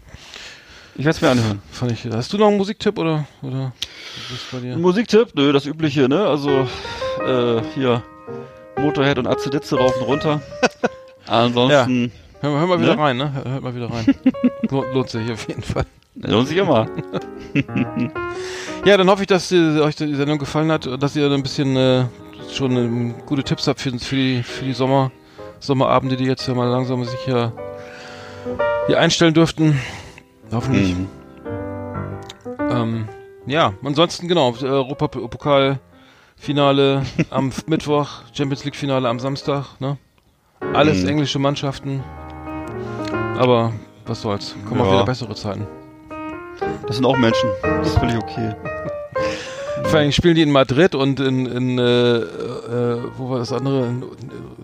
[0.96, 1.62] Ich werde es mir anhören.
[1.70, 3.26] Fand ich, hast du noch einen Musiktipp oder?
[3.42, 3.72] oder?
[4.76, 5.30] Musiktipp?
[5.34, 6.26] Nö, das übliche, ne?
[6.26, 6.68] Also,
[7.26, 8.02] äh, hier,
[8.76, 10.42] Motorhead und Azeditze rauf und runter.
[11.26, 12.04] Ansonsten.
[12.04, 12.10] Ja.
[12.42, 13.02] Hör, hör, mal wieder ne?
[13.02, 13.32] rein, ne?
[13.32, 14.06] Hör, hör mal wieder rein.
[14.92, 15.86] lohnt, sich auf jeden Fall.
[16.16, 16.86] Lohnt sich immer.
[18.84, 21.42] ja, dann hoffe ich, dass ihr, euch die Sendung gefallen hat und dass ihr ein
[21.42, 22.04] bisschen äh,
[22.52, 25.12] schon äh, gute Tipps habt für, für, die, für die Sommer,
[25.60, 27.52] Sommerabende, die jetzt ja mal langsam sicher
[28.86, 29.78] hier einstellen dürften.
[30.52, 30.94] Hoffentlich.
[30.94, 31.08] Mhm.
[32.70, 33.08] Ähm,
[33.46, 39.98] ja, ansonsten genau, Europapokal-Finale am Mittwoch, Champions League-Finale am Samstag, ne?
[40.74, 41.08] Alles mhm.
[41.08, 42.04] englische Mannschaften.
[43.38, 43.72] Aber
[44.06, 44.86] was soll's, kommen ja.
[44.86, 45.66] auch wieder bessere Zeiten.
[46.86, 47.48] Das sind auch Menschen.
[47.62, 48.54] Das ist völlig okay.
[49.84, 53.92] Vor allem spielen die in Madrid und in, in äh, äh, wo war das andere?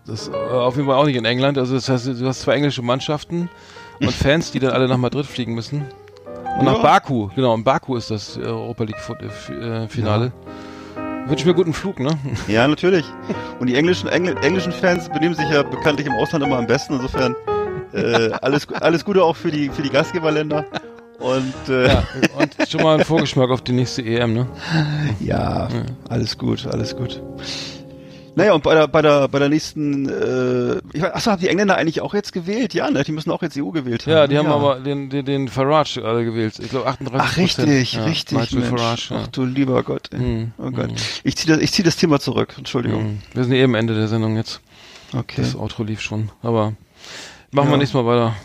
[0.06, 1.58] Das, äh, auf jeden Fall auch nicht in England.
[1.58, 3.48] Also das heißt, du hast zwei englische Mannschaften
[4.00, 5.86] und Fans, die dann alle nach Madrid fliegen müssen.
[6.58, 6.72] Und ja.
[6.72, 8.96] nach Baku, genau, in Baku ist das Europa League
[9.50, 10.32] äh, Finale.
[10.96, 11.28] Ja.
[11.28, 12.16] Wünsche mir guten Flug, ne?
[12.46, 13.04] Ja, natürlich.
[13.58, 16.94] Und die englischen, Engl englischen Fans benehmen sich ja bekanntlich im Ausland immer am besten.
[16.94, 17.34] Insofern
[17.92, 20.64] äh, alles, alles Gute auch für die, für die Gastgeberländer.
[21.18, 22.04] Und, äh, ja,
[22.38, 24.46] und schon mal ein Vorgeschmack auf die nächste EM, ne?
[25.20, 25.82] Ja, ja.
[26.08, 27.20] alles gut, alles gut.
[28.36, 31.48] Naja, und bei der, bei der, bei der nächsten, äh, ich weiß, achso, haben die
[31.48, 32.74] Engländer eigentlich auch jetzt gewählt?
[32.74, 33.02] Ja, ne?
[33.02, 34.12] Die müssen auch jetzt EU gewählt haben.
[34.12, 34.54] Ja, die haben ja.
[34.54, 36.58] aber den, den, den Farage alle gewählt.
[36.58, 38.78] Ich glaube 38 Ach, richtig, ja, richtig, Michael Mensch.
[38.78, 39.20] Farage, ja.
[39.22, 40.20] Ach du lieber Gott, ey.
[40.20, 40.90] Mm, oh Gott.
[40.90, 40.96] Mm.
[41.24, 43.14] Ich ziehe das, ich zieh das Thema zurück, Entschuldigung.
[43.14, 43.22] Mm.
[43.32, 44.60] Wir sind eben Ende der Sendung jetzt.
[45.14, 45.40] Okay.
[45.40, 46.74] Das Outro lief schon, aber
[47.52, 48.36] machen wir nächstes Mal weiter.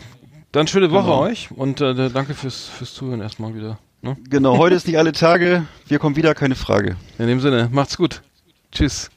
[0.52, 1.20] Dann schöne Woche genau.
[1.20, 3.78] euch und äh, danke fürs, fürs Zuhören erstmal wieder.
[4.00, 4.16] Ne?
[4.30, 5.66] Genau, heute ist nicht alle Tage.
[5.86, 6.96] Wir kommen wieder, keine Frage.
[7.18, 8.22] In dem Sinne, macht's gut.
[8.72, 9.10] Tschüss.